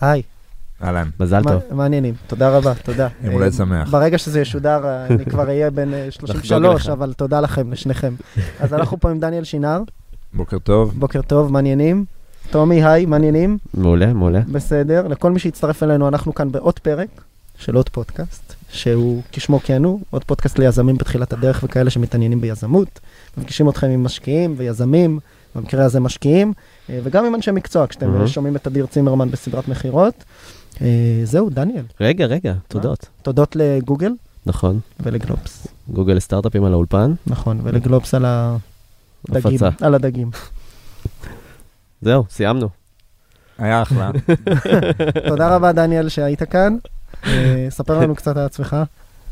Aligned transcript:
היי, 0.00 0.22
אהלן, 0.82 1.08
מזל 1.20 1.40
מה- 1.44 1.50
טוב. 1.50 1.62
מעניינים, 1.70 2.14
תודה 2.26 2.48
רבה, 2.56 2.74
תודה. 2.74 3.08
יום 3.24 3.32
הולדת 3.34 3.52
אה, 3.52 3.56
שמח. 3.58 3.90
ברגע 3.90 4.18
שזה 4.18 4.40
ישודר, 4.40 4.86
אה, 4.86 5.06
אני 5.06 5.24
כבר 5.30 5.46
אהיה 5.48 5.70
בן 5.70 5.94
אה, 5.94 6.06
33, 6.10 6.82
לך. 6.82 6.88
אבל 6.88 7.12
תודה 7.12 7.40
לכם, 7.40 7.72
לשניכם. 7.72 8.14
אז 8.60 8.74
אנחנו 8.74 9.00
פה 9.00 9.10
עם 9.10 9.18
דניאל 9.20 9.44
שינר, 9.44 9.80
בוקר 10.34 10.58
טוב. 10.58 10.94
בוקר 10.98 11.22
טוב, 11.22 11.52
מעניינים. 11.52 12.04
טומי, 12.50 12.84
היי, 12.84 13.06
מעניינים? 13.06 13.58
מעולה, 13.74 14.12
מעולה. 14.12 14.40
בסדר. 14.52 15.06
לכל 15.08 15.30
מי 15.32 15.38
שהצטרף 15.38 15.82
אלינו, 15.82 16.08
אנחנו 16.08 16.34
כאן 16.34 16.52
בעוד 16.52 16.78
פרק 16.78 17.08
של 17.58 17.76
עוד 17.76 17.88
פודקאסט, 17.88 18.54
שהוא 18.70 19.22
כשמו 19.32 19.60
כן 19.64 19.84
הוא, 19.84 20.00
עוד 20.10 20.24
פודקאסט 20.24 20.58
ליזמים 20.58 20.96
בתחילת 20.96 21.32
הדרך 21.32 21.60
וכאלה 21.64 21.90
שמתעניינים 21.90 22.40
ביזמות. 22.40 23.00
מפגישים 23.38 23.68
אתכם 23.68 23.86
עם 23.86 24.04
משקיעים 24.04 24.54
ויזמים, 24.56 25.18
במקרה 25.58 25.84
הזה 25.84 26.00
משקיעים, 26.00 26.52
אה, 26.90 27.00
וגם 27.02 27.24
עם 27.24 27.34
אנשי 27.34 27.50
מקצוע, 27.50 27.86
כשאתם. 27.86 28.20
אה, 28.20 28.28
שומעים 28.28 28.56
את 28.56 28.66
אדיר 28.66 28.86
צימרמן 28.86 29.30
בסדרת 29.30 29.68
מכירות. 29.68 30.24
אה, 30.82 31.20
זהו, 31.24 31.50
דניאל. 31.50 31.84
רגע, 32.00 32.26
רגע, 32.26 32.54
תודות. 32.68 33.08
תודות 33.22 33.56
לגוגל 33.56 34.12
נכון, 34.46 34.80
ולגלובס. 35.00 35.66
גוגל 35.88 36.20
סטארט-אפים 36.20 36.64
על 36.64 36.72
האולפן. 36.72 37.14
נכון, 37.26 37.60
ולגלובס 37.62 38.14
על 38.14 38.24
הדגים. 38.26 39.54
הפצה. 39.54 39.86
על 39.86 39.94
הדגים. 39.94 40.30
זהו, 42.02 42.24
סיימנו. 42.30 42.68
היה 43.58 43.82
אחלה. 43.82 44.10
תודה 45.28 45.56
רבה, 45.56 45.72
דניאל, 45.72 46.08
שהיית 46.08 46.42
כאן. 46.42 46.76
ספר 47.70 47.98
לנו 47.98 48.14
קצת 48.14 48.36
על 48.36 48.44
עצמך. 48.44 48.76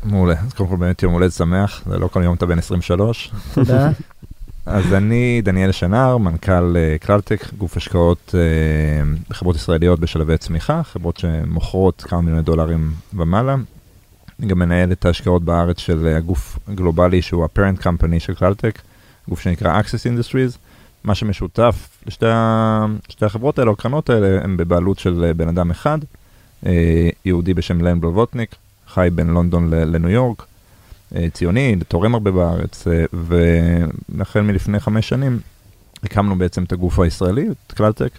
מעולה. 0.03 0.35
אז 0.45 0.53
קודם 0.53 0.69
כל 0.69 0.75
באמת 0.75 1.03
יום 1.03 1.13
הולדת 1.13 1.31
שמח, 1.31 1.81
זה 1.85 1.97
לא 1.97 2.07
כל 2.07 2.23
יום 2.23 2.35
אתה 2.35 2.45
בן 2.45 2.59
23. 2.59 3.31
תודה. 3.53 3.89
אז 4.69 4.93
אני 4.93 5.41
דניאל 5.43 5.71
שנר, 5.71 6.17
מנכ"ל 6.17 6.77
אה, 6.77 6.97
קללטק, 6.97 7.53
גוף 7.57 7.77
השקעות 7.77 8.35
אה, 8.37 9.11
בחברות 9.29 9.55
ישראליות 9.55 9.99
בשלבי 9.99 10.37
צמיחה, 10.37 10.83
חברות 10.83 11.17
שמוכרות 11.17 12.01
כמה 12.07 12.21
מיליוני 12.21 12.43
דולרים 12.43 12.91
ומעלה. 13.13 13.55
אני 14.39 14.47
גם 14.47 14.59
מנהל 14.59 14.91
את 14.91 15.05
ההשקעות 15.05 15.43
בארץ 15.43 15.79
של 15.79 16.07
אה, 16.07 16.17
הגוף 16.17 16.59
הגלובלי 16.67 17.21
שהוא 17.21 17.45
ה-parent 17.45 17.83
company 17.83 18.19
של 18.19 18.35
קללטק, 18.35 18.81
גוף 19.29 19.39
שנקרא 19.39 19.81
Access 19.81 20.21
Industries. 20.21 20.57
מה 21.03 21.15
שמשותף 21.15 21.89
לשתי 22.05 22.25
שתי 23.09 23.25
החברות 23.25 23.59
האלה, 23.59 23.71
הקרנות 23.71 24.09
האלה, 24.09 24.43
הם 24.43 24.57
בבעלות 24.57 24.99
של 24.99 25.31
בן 25.37 25.47
אדם 25.47 25.71
אחד, 25.71 25.97
יהודי 27.25 27.53
בשם 27.53 27.81
לן 27.81 28.01
בלווטניק, 28.01 28.55
חי 28.87 29.09
בין 29.15 29.27
לונדון 29.27 29.69
לניו 29.69 30.09
יורק, 30.09 30.45
ציוני, 31.33 31.75
תורם 31.87 32.13
הרבה 32.13 32.31
בארץ, 32.31 32.87
אה, 32.87 33.05
והחל 33.13 34.41
מלפני 34.41 34.79
חמש 34.79 35.09
שנים 35.09 35.39
הקמנו 36.03 36.37
בעצם 36.37 36.63
את 36.63 36.71
הגוף 36.71 36.99
הישראלי, 36.99 37.47
את 37.49 37.71
קללטק, 37.71 38.09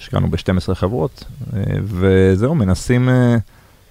השקענו 0.00 0.30
ב-12 0.30 0.74
חברות, 0.74 1.24
אה, 1.56 1.62
וזהו, 1.82 2.54
מנסים 2.54 3.08
אה, 3.08 3.36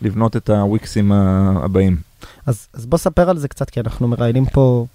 לבנות 0.02 0.36
את 0.36 0.50
הוויקסים 0.50 1.12
הבאים. 1.12 1.98
אז 2.46 2.68
אז 2.74 2.86
בוא 2.86 2.98
ספר 2.98 3.30
על 3.30 3.38
זה 3.38 3.48
קצת, 3.48 3.70
כי 3.70 3.80
אנחנו 3.80 4.08
מראיינים 4.08 4.46
פה, 4.46 4.86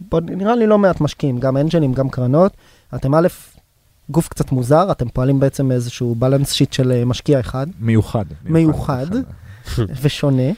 בוא, 0.00 0.20
נראה 0.20 0.56
לי 0.56 0.66
לא 0.66 0.78
מעט 0.78 1.00
משקיעים, 1.00 1.38
גם 1.38 1.56
אנג'לים, 1.56 1.92
גם 1.92 2.10
קרנות. 2.10 2.52
אתם 2.94 3.14
א', 3.14 3.28
גוף 4.10 4.28
קצת 4.28 4.52
מוזר, 4.52 4.92
אתם 4.92 5.08
פועלים 5.08 5.40
בעצם 5.40 5.68
מאיזשהו 5.68 6.14
בלנס 6.14 6.52
שיט 6.52 6.72
של 6.72 6.92
אה, 6.92 7.04
משקיע 7.04 7.40
אחד, 7.40 7.66
מיוחד. 7.80 8.24
מיוחד. 8.44 9.06
ושונה. 10.02 10.52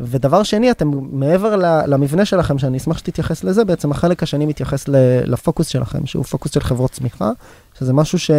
ודבר 0.00 0.42
שני, 0.42 0.70
אתם 0.70 0.90
מעבר 1.12 1.56
למבנה 1.86 2.24
שלכם, 2.24 2.58
שאני 2.58 2.78
אשמח 2.78 2.98
שתתייחס 2.98 3.44
לזה, 3.44 3.64
בעצם 3.64 3.90
החלק 3.90 4.22
השני 4.22 4.46
מתייחס 4.46 4.84
לפוקוס 5.24 5.66
שלכם, 5.66 6.06
שהוא 6.06 6.24
פוקוס 6.24 6.54
של 6.54 6.60
חברות 6.60 6.90
צמיחה, 6.90 7.30
שזה 7.78 7.92
משהו 7.92 8.18
ש... 8.18 8.30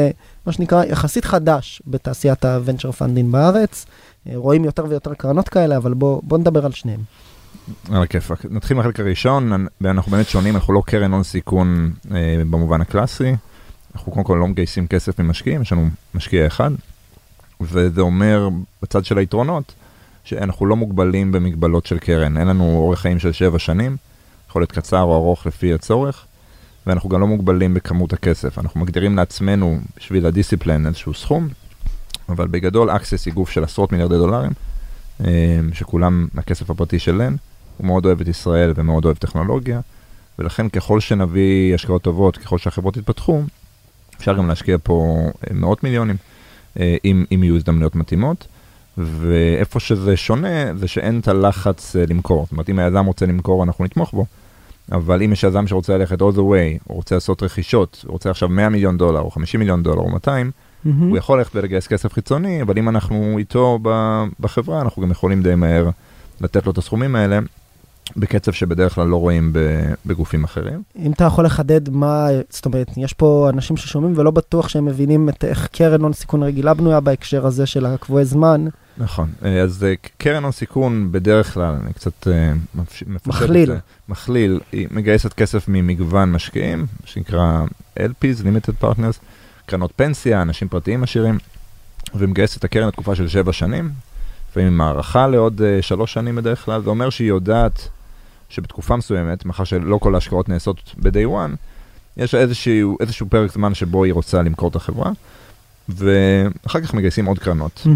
מה 0.46 0.52
שנקרא 0.52 0.84
יחסית 0.84 1.26
חדש 1.26 1.82
בתעשיית 1.88 2.46
ה-venture 2.46 2.92
funding 2.92 3.32
בארץ. 3.32 3.86
אה, 4.30 4.32
רואים 4.36 4.66
יותר 4.66 4.86
ויותר 4.90 5.14
קרנות 5.14 5.50
כאלה, 5.50 5.78
אבל 5.78 5.94
בוא, 5.94 6.22
בוא 6.24 6.38
נדבר 6.38 6.66
על 6.66 6.72
שניהם. 6.72 7.00
על 7.92 8.04
הכיפאק. 8.04 8.46
נתחיל 8.50 8.78
מהחלק 8.78 9.00
הראשון, 9.00 9.54
אנ- 9.54 9.86
אנחנו 9.86 10.12
באמת 10.12 10.30
שונים, 10.30 10.56
אנחנו 10.56 10.74
לא 10.74 10.82
קרן 10.86 11.14
הון 11.14 11.24
סיכון 11.24 11.92
אה, 12.12 12.42
במובן 12.50 12.82
הקלאסי. 12.82 13.36
אנחנו 13.96 14.12
קודם 14.12 14.24
כל 14.26 14.38
לא 14.40 14.48
מגייסים 14.48 14.88
כסף 14.88 15.20
ממשקיעים, 15.20 15.62
יש 15.62 15.72
לנו 15.72 15.90
משקיע 16.16 16.48
אחד, 16.48 16.72
וזה 17.62 18.02
אומר 18.02 18.50
בצד 18.84 19.06
של 19.06 19.18
היתרונות, 19.18 19.74
שאנחנו 20.24 20.66
לא 20.66 20.76
מוגבלים 20.76 21.32
במגבלות 21.32 21.86
של 21.86 21.98
קרן, 21.98 22.38
אין 22.38 22.48
לנו 22.48 22.78
אורך 22.78 23.00
חיים 23.00 23.20
של 23.20 23.32
שבע 23.32 23.60
שנים, 23.60 23.98
יכול 24.50 24.62
להיות 24.62 24.72
קצר 24.72 25.02
או 25.02 25.16
ארוך 25.16 25.46
לפי 25.46 25.74
הצורך, 25.74 26.26
ואנחנו 26.88 27.10
גם 27.10 27.22
לא 27.22 27.28
מוגבלים 27.28 27.74
בכמות 27.74 28.14
הכסף, 28.14 28.60
אנחנו 28.60 28.80
מגדירים 28.80 29.16
לעצמנו 29.16 29.80
בשביל 29.98 30.26
הדיסציפלין 30.26 30.88
איזשהו 30.88 31.14
סכום, 31.14 31.48
אבל 32.30 32.48
בגדול 32.48 32.90
אקסס 32.90 33.26
היא 33.26 33.34
גוף 33.34 33.50
של 33.50 33.64
עשרות 33.64 33.92
מיליארדי 33.92 34.16
דולרים, 34.16 34.52
אה, 35.26 35.60
שכולם 35.74 36.28
מהכסף 36.34 36.70
הפרטי 36.70 37.00
של 37.00 37.16
לן, 37.16 37.36
הוא 37.78 37.88
מאוד 37.88 38.06
אוהב 38.06 38.22
את 38.22 38.28
ישראל 38.28 38.74
ומאוד 38.76 39.06
אוהב 39.06 39.18
טכנולוגיה, 39.18 39.80
ולכן 40.40 40.70
ככל 40.70 41.00
שנביא 41.00 41.76
השקעות 41.76 42.02
טובות, 42.02 42.38
ככל 42.38 42.58
שהחברות 42.58 42.98
יתפתחו, 42.98 43.42
אפשר 44.18 44.38
גם 44.38 44.48
להשקיע 44.48 44.78
פה 44.84 45.28
מאות 45.52 45.84
מיליונים, 45.84 46.16
אה, 46.80 46.98
אם, 47.06 47.26
אם 47.36 47.44
יהיו 47.44 47.56
הזדמנויות 47.56 47.96
מתאימות. 47.96 48.48
ואיפה 48.98 49.80
שזה 49.80 50.18
שונה, 50.18 50.76
זה 50.76 50.88
שאין 50.88 51.20
את 51.20 51.28
הלחץ 51.28 51.96
אה, 51.96 52.04
למכור. 52.10 52.44
זאת 52.44 52.52
אומרת, 52.52 52.70
אם 52.70 52.80
היזם 52.80 53.06
רוצה 53.06 53.26
למכור, 53.26 53.64
אנחנו 53.64 53.86
נתמוך 53.86 54.12
בו. 54.12 54.26
אבל 54.92 55.24
אם 55.24 55.34
יש 55.34 55.44
יזם 55.44 55.68
שרוצה 55.68 55.98
ללכת 55.98 56.22
all 56.22 56.36
the 56.36 56.38
way, 56.38 56.90
או 56.90 56.96
רוצה 56.96 57.16
לעשות 57.16 57.44
רכישות, 57.44 58.04
הוא 58.06 58.12
רוצה 58.12 58.30
עכשיו 58.30 58.50
100 58.50 58.70
מיליון 58.70 58.98
דולר, 58.98 59.20
או 59.20 59.32
50 59.32 59.60
מיליון 59.60 59.84
דולר, 59.84 60.00
או 60.00 60.10
200, 60.10 60.52
הוא 60.84 61.18
יכול 61.18 61.38
ללכת 61.38 61.56
ולגייס 61.56 61.88
כסף 61.88 62.14
חיצוני, 62.14 62.62
אבל 62.62 62.78
אם 62.78 62.90
אנחנו 62.90 63.38
איתו 63.38 63.80
בחברה, 64.40 64.82
אנחנו 64.82 65.02
גם 65.02 65.12
יכולים 65.12 65.42
די 65.44 65.56
מהר 65.56 65.90
לתת 66.42 66.66
לו 66.66 66.72
את 66.72 66.78
הסכומים 66.78 67.16
האלה, 67.16 67.40
בקצב 68.18 68.52
שבדרך 68.52 68.96
כלל 68.96 69.08
לא 69.08 69.16
רואים 69.16 69.54
בגופים 70.06 70.44
אחרים. 70.44 70.82
אם 70.96 71.12
אתה 71.12 71.24
יכול 71.24 71.46
לחדד 71.46 71.90
מה, 71.90 72.28
זאת 72.50 72.66
אומרת, 72.66 72.88
יש 72.98 73.14
פה 73.14 73.50
אנשים 73.54 73.78
ששומעים 73.78 74.14
ולא 74.18 74.32
בטוח 74.32 74.70
שהם 74.70 74.86
מבינים 74.86 75.30
את 75.30 75.46
איך 75.46 75.68
קרן 75.68 76.02
הון 76.02 76.14
סיכון 76.14 76.44
רגילה 76.44 76.74
בנויה 76.74 77.00
בהקשר 77.00 77.46
הזה 77.46 77.66
של 77.66 77.86
הקבועי 77.86 78.26
זמן. 78.26 78.66
נכון, 78.98 79.30
אז 79.64 79.84
אה, 79.84 79.94
קרן 80.18 80.44
הון 80.44 80.52
סיכון 80.52 81.12
בדרך 81.12 81.54
כלל, 81.54 81.76
אני 81.84 81.94
קצת 81.94 82.28
אה, 82.28 82.54
מכליל. 83.26 83.70
זה, 83.70 83.78
מכליל, 84.10 84.60
היא 84.72 84.88
מגייסת 84.92 85.34
כסף 85.34 85.68
ממגוון 85.68 86.32
משקיעים, 86.32 86.86
שנקרא 87.06 87.64
LPs, 88.00 88.44
Limited 88.44 88.84
Partners, 88.84 89.18
קרנות 89.66 89.92
פנסיה, 89.96 90.42
אנשים 90.42 90.68
פרטיים 90.68 91.04
עשירים, 91.04 91.38
ומגייסת 92.16 92.60
את 92.60 92.64
הקרן 92.64 92.88
לתקופה 92.88 93.16
של 93.16 93.28
שבע 93.28 93.54
שנים, 93.54 93.90
לפעמים 94.52 94.68
עם 94.74 94.82
הערכה 94.82 95.28
לעוד 95.28 95.62
אה, 95.62 95.82
שלוש 95.82 96.14
שנים 96.14 96.36
בדרך 96.36 96.66
כלל, 96.66 96.82
זה 96.82 96.90
אומר 96.90 97.10
שהיא 97.10 97.30
יודעת 97.30 97.90
שבתקופה 98.52 98.96
מסוימת, 98.96 99.46
מאחר 99.46 99.64
שלא 99.64 99.98
כל 99.98 100.16
ההשקעות 100.16 100.50
נעשות 100.50 100.96
ב-day 100.98 101.28
one, 101.28 101.56
יש 102.18 102.36
איזשהו, 102.36 102.98
איזשהו 103.00 103.26
פרק 103.30 103.52
זמן 103.52 103.74
שבו 103.74 104.04
היא 104.04 104.14
רוצה 104.14 104.42
למכור 104.42 104.70
את 104.70 104.76
החברה, 104.76 105.12
ואחר 105.90 106.82
כך 106.82 106.94
מגייסים 106.94 107.26
עוד 107.26 107.40
קרנות. 107.40 107.88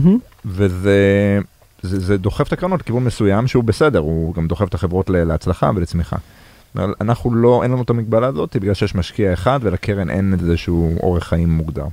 וזה 0.45 1.39
זה, 1.81 1.99
זה 1.99 2.17
דוחף 2.17 2.47
את 2.47 2.53
הקרנות 2.53 2.79
לכיוון 2.79 3.03
מסוים 3.03 3.47
שהוא 3.47 3.63
בסדר, 3.63 3.99
הוא 3.99 4.33
גם 4.33 4.47
דוחף 4.47 4.67
את 4.67 4.73
החברות 4.73 5.09
להצלחה 5.09 5.71
ולצמיחה. 5.75 6.15
אנחנו 7.01 7.35
לא, 7.35 7.63
אין 7.63 7.71
לנו 7.71 7.81
את 7.81 7.89
המגבלה 7.89 8.27
הזאת 8.27 8.55
בגלל 8.55 8.73
שיש 8.73 8.95
משקיע 8.95 9.33
אחד 9.33 9.59
ולקרן 9.61 10.09
אין 10.09 10.33
איזשהו 10.33 10.97
אורך 11.03 11.23
חיים 11.23 11.49
מוגדר. 11.49 11.85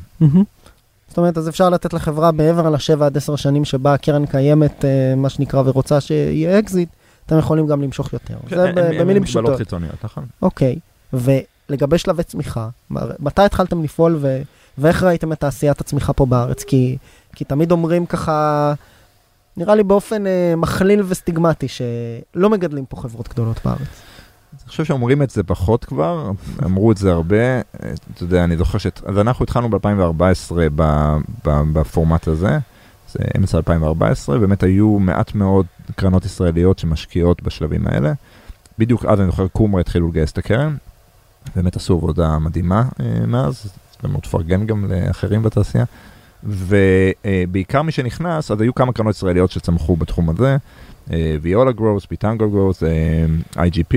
זאת 1.08 1.18
אומרת, 1.18 1.38
אז 1.38 1.48
אפשר 1.48 1.70
לתת 1.70 1.92
לחברה 1.92 2.32
מעבר 2.32 2.70
לשבע 2.70 3.06
עד 3.06 3.16
עשר 3.16 3.36
שנים 3.36 3.64
שבה 3.64 3.94
הקרן 3.94 4.26
קיימת, 4.26 4.84
אה, 4.84 5.14
מה 5.16 5.28
שנקרא, 5.28 5.62
ורוצה 5.66 6.00
שיהיה 6.00 6.58
אקזיט, 6.58 6.88
אתם 7.26 7.38
יכולים 7.38 7.66
גם 7.66 7.82
למשוך 7.82 8.12
יותר. 8.12 8.34
זה 8.50 8.64
אין- 8.64 8.78
אין 8.78 8.86
במילים 9.00 9.22
מגבלות 9.22 9.26
פשוטות. 9.26 9.56
חיצוניות, 9.58 10.04
נכון? 10.04 10.26
אוקיי, 10.42 10.78
ולגבי 11.12 11.98
שלבי 11.98 12.22
צמיחה, 12.22 12.68
מתי 13.18 13.42
התחלתם 13.42 13.82
לפעול 13.84 14.16
ו- 14.20 14.42
ואיך 14.78 15.02
ראיתם 15.02 15.32
את 15.32 15.40
תעשיית 15.40 15.80
הצמיחה 15.80 16.12
פה 16.12 16.26
בארץ? 16.26 16.64
כי, 16.64 16.96
כי 17.36 17.44
תמיד 17.44 17.72
אומרים 17.72 18.06
ככה, 18.06 18.74
נראה 19.56 19.74
לי 19.74 19.82
באופן 19.82 20.26
אה, 20.26 20.54
מכליל 20.56 21.02
וסטיגמטי, 21.08 21.66
שלא 21.68 22.50
מגדלים 22.50 22.84
פה 22.86 22.96
חברות 22.96 23.28
גדולות 23.28 23.60
בארץ. 23.64 23.78
אני 24.52 24.68
חושב 24.68 24.84
שאומרים 24.84 25.22
את 25.22 25.30
זה 25.30 25.42
פחות 25.42 25.84
כבר, 25.84 26.30
אמרו 26.64 26.92
את 26.92 26.96
זה 26.96 27.12
הרבה, 27.12 27.36
אה, 27.36 27.60
אתה 28.14 28.22
יודע, 28.22 28.44
אני 28.44 28.56
זוכר 28.56 28.78
ש... 28.78 28.86
אז 29.06 29.18
אנחנו 29.18 29.42
התחלנו 29.42 29.70
ב-2014 29.70 30.52
בפורמט 31.72 32.28
הזה, 32.28 32.46
זה 32.46 32.58
אמצע 33.36 33.56
2014, 33.56 34.38
באמת 34.38 34.62
היו 34.62 34.98
מעט 34.98 35.34
מאוד 35.34 35.66
קרנות 35.96 36.24
ישראליות 36.24 36.78
שמשקיעות 36.78 37.42
בשלבים 37.42 37.86
האלה. 37.86 38.12
בדיוק 38.78 39.04
אז 39.04 39.20
אני 39.20 39.26
זוכר 39.26 39.48
קומרה 39.48 39.80
התחילו 39.80 40.08
לגייס 40.08 40.32
את 40.32 40.38
הקרן, 40.38 40.76
באמת 41.56 41.76
עשו 41.76 41.94
עבודה 41.94 42.38
מדהימה 42.38 42.84
אה, 43.00 43.26
מאז, 43.26 43.72
מאוד 44.04 44.22
תפרגן 44.22 44.66
גם 44.66 44.92
לאחרים 44.92 45.42
בתעשייה. 45.42 45.84
ובעיקר 46.44 47.82
מי 47.82 47.92
שנכנס, 47.92 48.50
אז 48.50 48.60
היו 48.60 48.74
כמה 48.74 48.92
קרנות 48.92 49.14
ישראליות 49.14 49.50
שצמחו 49.50 49.96
בתחום 49.96 50.30
הזה, 50.30 50.56
ויולה 51.42 51.72
גרוס, 51.72 52.06
פיטנגו 52.06 52.50
גרוס, 52.50 52.82
IGP, 53.54 53.94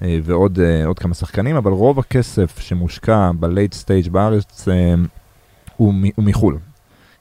ועוד 0.00 0.58
אה, 0.60 0.94
כמה 0.94 1.14
שחקנים, 1.14 1.56
אבל 1.56 1.72
רוב 1.72 1.98
הכסף 1.98 2.58
שמושקע 2.58 3.30
ב-late 3.40 3.84
stage 3.84 4.10
בארץ 4.10 4.68
אה, 4.68 4.94
הוא, 5.76 5.94
הוא 6.14 6.24
מחו"ל. 6.24 6.58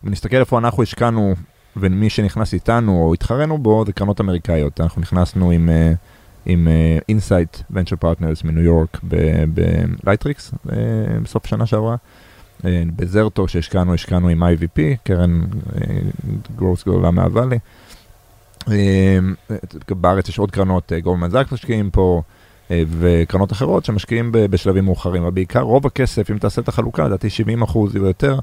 אם 0.06 0.10
נסתכל 0.10 0.38
איפה 0.38 0.57
אנחנו 0.57 0.84
השקענו 0.84 1.36
ומי 1.78 2.10
שנכנס 2.10 2.54
איתנו 2.54 3.04
או 3.04 3.13
התחרה 3.13 3.57
בו, 3.57 3.84
זה 3.86 3.94
קרנות 3.94 4.22
אמריקאיות. 4.22 4.81
אנחנו 4.81 5.01
נכנסנו 5.01 5.51
עם, 5.51 5.69
עם 6.46 6.68
Insight 7.12 7.74
Venture 7.74 8.04
Partners 8.04 8.42
מניו 8.44 8.63
יורק 8.63 9.00
ב-Lightricks 10.03 10.51
בסוף 11.24 11.46
השנה 11.46 11.66
שעברה. 11.66 11.96
ב-Zerto 12.95 13.47
שהשקענו, 13.48 13.94
השקענו 13.94 14.28
עם 14.28 14.44
IVP, 14.44 14.80
קרן 15.04 15.42
growth 16.56 16.83
גדולה 16.84 17.12
מה-Valley. 17.12 17.59
בארץ 19.90 20.30
יש 20.30 20.40
עוד 20.40 20.51
קרנות, 20.51 20.92
גולדמן 21.03 21.30
זאקס 21.30 21.51
משקיעים 21.51 21.90
פה. 21.90 22.22
אה, 22.72 22.84
וקרנות 23.00 23.51
אחרות 23.51 23.86
שמשקיעים 23.86 24.30
בשלבים 24.31 24.86
מאוחרים, 24.86 25.24
אבל 25.24 25.31
בעיקר 25.31 25.60
רוב 25.60 25.88
הכסף, 25.88 26.31
אם 26.31 26.38
תעשה 26.38 26.62
את 26.62 26.68
החלוקה, 26.68 27.06
לדעתי 27.06 27.30
70 27.30 27.62
אחוז 27.62 27.96
או 27.96 28.06
יותר, 28.06 28.40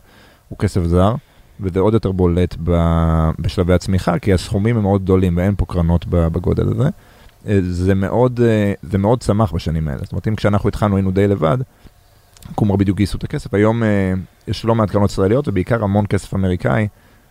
הוא 0.49 0.59
כסף 0.59 0.85
זר, 0.85 1.15
וזה 1.61 1.81
עוד 1.81 1.95
יותר 1.95 2.13
בולט 2.13 2.57
בשלבי 3.39 3.75
הצמיחה, 3.75 4.19
כי 4.19 4.33
הסכומים 4.33 4.77
הם 4.77 4.83
מאוד 4.83 5.03
גדולים 5.03 5.37
ואין 5.37 5.55
פה 5.57 5.67
קרנות 5.67 6.07
בגודל 6.09 6.69
הזה. 6.69 6.89
אה, 7.49 7.59
זה 7.63 7.95
מאוד, 7.95 8.41
אה, 8.41 8.73
זה 8.83 8.99
מאוד 8.99 9.21
צמח 9.21 9.53
בשנים 9.53 9.89
האלה. 9.89 10.01
זאת 10.03 10.13
אומרת, 10.13 10.29
אם 10.29 10.37
כשאנחנו 10.37 10.69
התחלנו 10.69 10.97
היינו 10.97 11.11
די 11.11 11.29
לבד, 11.29 11.59
קומרה 12.55 12.77
בדיוק 12.77 12.97
גייסו 12.97 13.19
את 13.19 13.25
הכסף. 13.25 13.55
היום 13.55 13.83
יש 14.49 14.65
לא 14.65 14.75
מעט 14.75 14.91
קרנות 14.91 15.11
ישראליות 15.11 15.49
ובעיקר 15.49 15.85
המון 15.85 16.07
כסף 16.07 16.35
אמריקאי. 16.35 16.89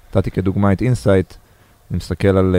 נתתי 0.09 0.31
כדוגמה 0.31 0.73
את 0.73 0.81
Insight, 0.81 1.33
אני 1.91 1.97
מסתכל 1.97 2.37
על 2.37 2.55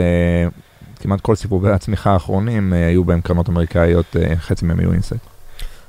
כמעט 0.99 1.21
כל 1.21 1.35
סיבובי 1.35 1.71
הצמיחה 1.71 2.11
האחרונים 2.11 2.73
אה, 2.73 2.87
היו 2.87 3.03
בהם 3.03 3.21
קרנות 3.21 3.49
אמריקאיות, 3.49 4.15
אה, 4.15 4.35
חצי 4.35 4.65
מהם 4.65 4.79
היו 4.79 4.93
Insight. 4.93 5.21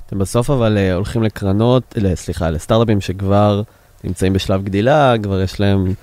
אתם 0.06 0.18
בסוף 0.18 0.50
אבל 0.50 0.78
אה, 0.78 0.94
הולכים 0.94 1.22
לקרנות, 1.22 1.94
סליחה, 2.14 2.50
לסטארט-אפים 2.50 3.00
שכבר 3.00 3.62
נמצאים 4.04 4.32
בשלב 4.32 4.64
גדילה, 4.64 5.14
כבר 5.22 5.40
יש 5.40 5.60
להם 5.60 5.94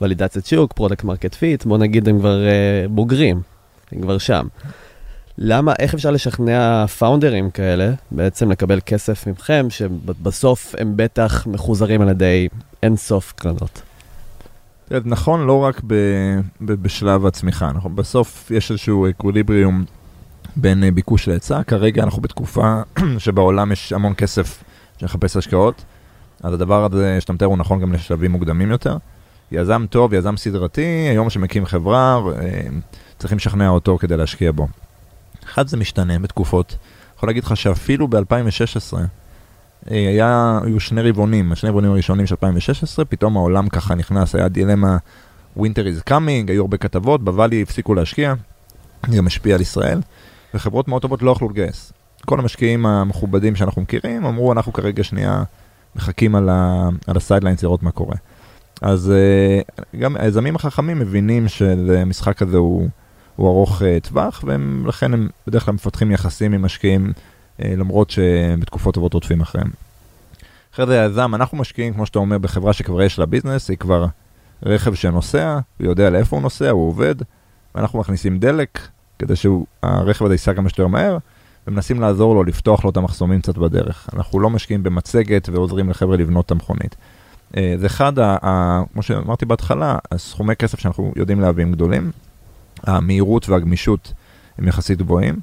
ולידציית 0.00 0.46
שוק, 0.46 0.72
product 0.72 1.04
market 1.04 1.34
fit, 1.34 1.64
בוא 1.64 1.78
נגיד 1.78 2.08
הם 2.08 2.18
כבר 2.18 2.38
בוגרים, 2.90 3.42
הם 3.92 4.00
כבר 4.00 4.18
שם. 4.18 4.46
למה, 5.38 5.72
איך 5.78 5.94
אפשר 5.94 6.10
לשכנע 6.10 6.86
founderים 6.86 7.50
כאלה 7.50 7.92
בעצם 8.10 8.50
לקבל 8.50 8.80
כסף 8.86 9.26
מכם, 9.26 9.66
שבסוף 9.70 10.74
הם 10.78 10.92
בטח 10.96 11.46
מחוזרים 11.46 12.00
על 12.00 12.08
ידי 12.08 12.48
אינסוף 12.82 13.32
קרנות? 13.36 13.82
נכון 15.04 15.46
לא 15.46 15.58
רק 15.64 15.80
ב, 15.86 15.94
ב, 16.60 16.72
בשלב 16.72 17.26
הצמיחה, 17.26 17.70
אנחנו 17.70 17.90
בסוף 17.90 18.50
יש 18.50 18.70
איזשהו 18.70 19.08
equilibrium 19.10 19.84
בין 20.56 20.84
אה, 20.84 20.90
ביקוש 20.90 21.28
להיצע, 21.28 21.62
כרגע 21.62 22.02
אנחנו 22.02 22.22
בתקופה 22.22 22.80
שבעולם 23.18 23.72
יש 23.72 23.92
המון 23.92 24.14
כסף 24.16 24.64
שמחפש 25.00 25.36
השקעות, 25.36 25.84
אז 26.42 26.54
הדבר 26.54 26.84
הזה 26.84 27.20
שאתה 27.20 27.32
מתאר 27.32 27.46
הוא 27.46 27.58
נכון 27.58 27.80
גם 27.80 27.92
לשלבים 27.92 28.30
מוקדמים 28.30 28.70
יותר. 28.70 28.96
יזם 29.52 29.84
טוב, 29.90 30.14
יזם 30.14 30.36
סדרתי, 30.36 31.06
היום 31.10 31.30
שמקים 31.30 31.66
חברה, 31.66 32.20
אה, 32.40 32.60
צריכים 33.18 33.38
לשכנע 33.38 33.68
אותו 33.68 33.98
כדי 33.98 34.16
להשקיע 34.16 34.52
בו. 34.52 34.68
אחד 35.44 35.68
זה 35.68 35.76
משתנה 35.76 36.18
בתקופות, 36.18 36.76
יכול 37.16 37.28
להגיד 37.28 37.44
לך 37.44 37.56
שאפילו 37.56 38.08
ב-2016, 38.08 38.96
אה, 39.90 40.08
היה, 40.08 40.60
היו 40.64 40.80
שני 40.80 41.02
רבעונים, 41.02 41.52
השני 41.52 41.70
רבעונים 41.70 41.90
הראשונים 41.90 42.26
של 42.26 42.34
2016, 42.34 43.04
פתאום 43.04 43.36
העולם 43.36 43.68
ככה 43.68 43.94
נכנס, 43.94 44.34
היה 44.34 44.48
דילמה 44.48 44.96
Winter 45.58 45.60
is 45.60 46.10
coming, 46.10 46.48
היו 46.48 46.62
הרבה 46.62 46.76
כתבות, 46.76 47.24
ב-Valley 47.24 47.62
הפסיקו 47.62 47.94
להשקיע, 47.94 48.34
זה 49.08 49.16
גם 49.16 49.26
השפיע 49.26 49.54
על 49.54 49.60
ישראל, 49.60 50.00
וחברות 50.54 50.88
מאוד 50.88 51.02
טובות 51.02 51.22
לא 51.22 51.30
יכלו 51.30 51.48
לגייס. 51.48 51.92
כל 52.26 52.40
המשקיעים 52.40 52.86
המכובדים 52.86 53.56
שאנחנו 53.56 53.82
מכירים 53.82 54.24
אמרו, 54.26 54.52
אנחנו 54.52 54.72
כרגע 54.72 55.04
שנייה 55.04 55.42
מחכים 55.96 56.34
על, 56.34 56.48
על 57.06 57.16
ה-sidelines 57.16 57.62
לראות 57.62 57.82
מה 57.82 57.90
קורה. 57.90 58.16
אז 58.82 59.10
אה, 59.10 59.60
גם 59.98 60.16
היזמים 60.16 60.56
החכמים 60.56 60.98
מבינים 60.98 61.48
שהמשחק 61.48 62.42
הזה 62.42 62.56
הוא, 62.56 62.88
הוא 63.36 63.48
ארוך 63.48 63.82
אה, 63.82 63.98
טווח, 64.02 64.44
ולכן 64.46 65.14
הם 65.14 65.28
בדרך 65.46 65.64
כלל 65.64 65.74
מפתחים 65.74 66.10
יחסים 66.10 66.52
עם 66.52 66.62
משקיעים 66.62 67.12
אה, 67.62 67.74
למרות 67.76 68.10
שבתקופות 68.10 68.94
טובות 68.94 69.14
רודפים 69.14 69.40
אחריהם. 69.40 69.70
אחרי 70.74 70.86
זה 70.86 71.02
היזם, 71.02 71.34
אנחנו 71.34 71.58
משקיעים, 71.58 71.94
כמו 71.94 72.06
שאתה 72.06 72.18
אומר, 72.18 72.38
בחברה 72.38 72.72
שכבר 72.72 73.02
יש 73.02 73.18
לה 73.18 73.26
ביזנס, 73.26 73.68
היא 73.68 73.78
כבר 73.78 74.06
רכב 74.62 74.94
שנוסע, 74.94 75.58
הוא 75.78 75.86
יודע 75.86 76.10
לאיפה 76.10 76.36
הוא 76.36 76.42
נוסע, 76.42 76.70
הוא 76.70 76.88
עובד, 76.88 77.14
ואנחנו 77.74 77.98
מכניסים 77.98 78.38
דלק 78.38 78.88
כדי 79.18 79.36
שהרכב 79.36 80.24
הזה 80.24 80.34
ייסע 80.34 80.54
כמה 80.54 80.68
שיותר 80.68 80.86
מהר, 80.86 81.18
ומנסים 81.66 82.00
לעזור 82.00 82.34
לו, 82.34 82.44
לפתוח 82.44 82.84
לו 82.84 82.90
את 82.90 82.96
המחסומים 82.96 83.40
קצת 83.40 83.58
בדרך. 83.58 84.08
אנחנו 84.14 84.40
לא 84.40 84.50
משקיעים 84.50 84.82
במצגת 84.82 85.48
ועוזרים 85.48 85.90
לחבר'ה 85.90 86.16
לבנות 86.16 86.46
את 86.46 86.50
המכונית. 86.50 86.96
אה, 87.56 87.74
זה 87.78 87.86
אחד, 87.86 88.18
ה, 88.18 88.36
ה, 88.42 88.82
כמו 88.92 89.02
שאמרתי 89.02 89.46
בהתחלה, 89.46 89.98
הסכומי 90.12 90.56
כסף 90.56 90.80
שאנחנו 90.80 91.12
יודעים 91.16 91.40
להביא 91.40 91.64
הם 91.64 91.72
גדולים, 91.72 92.10
המהירות 92.82 93.48
והגמישות 93.48 94.12
הם 94.58 94.68
יחסית 94.68 94.98
גבוהים. 94.98 95.34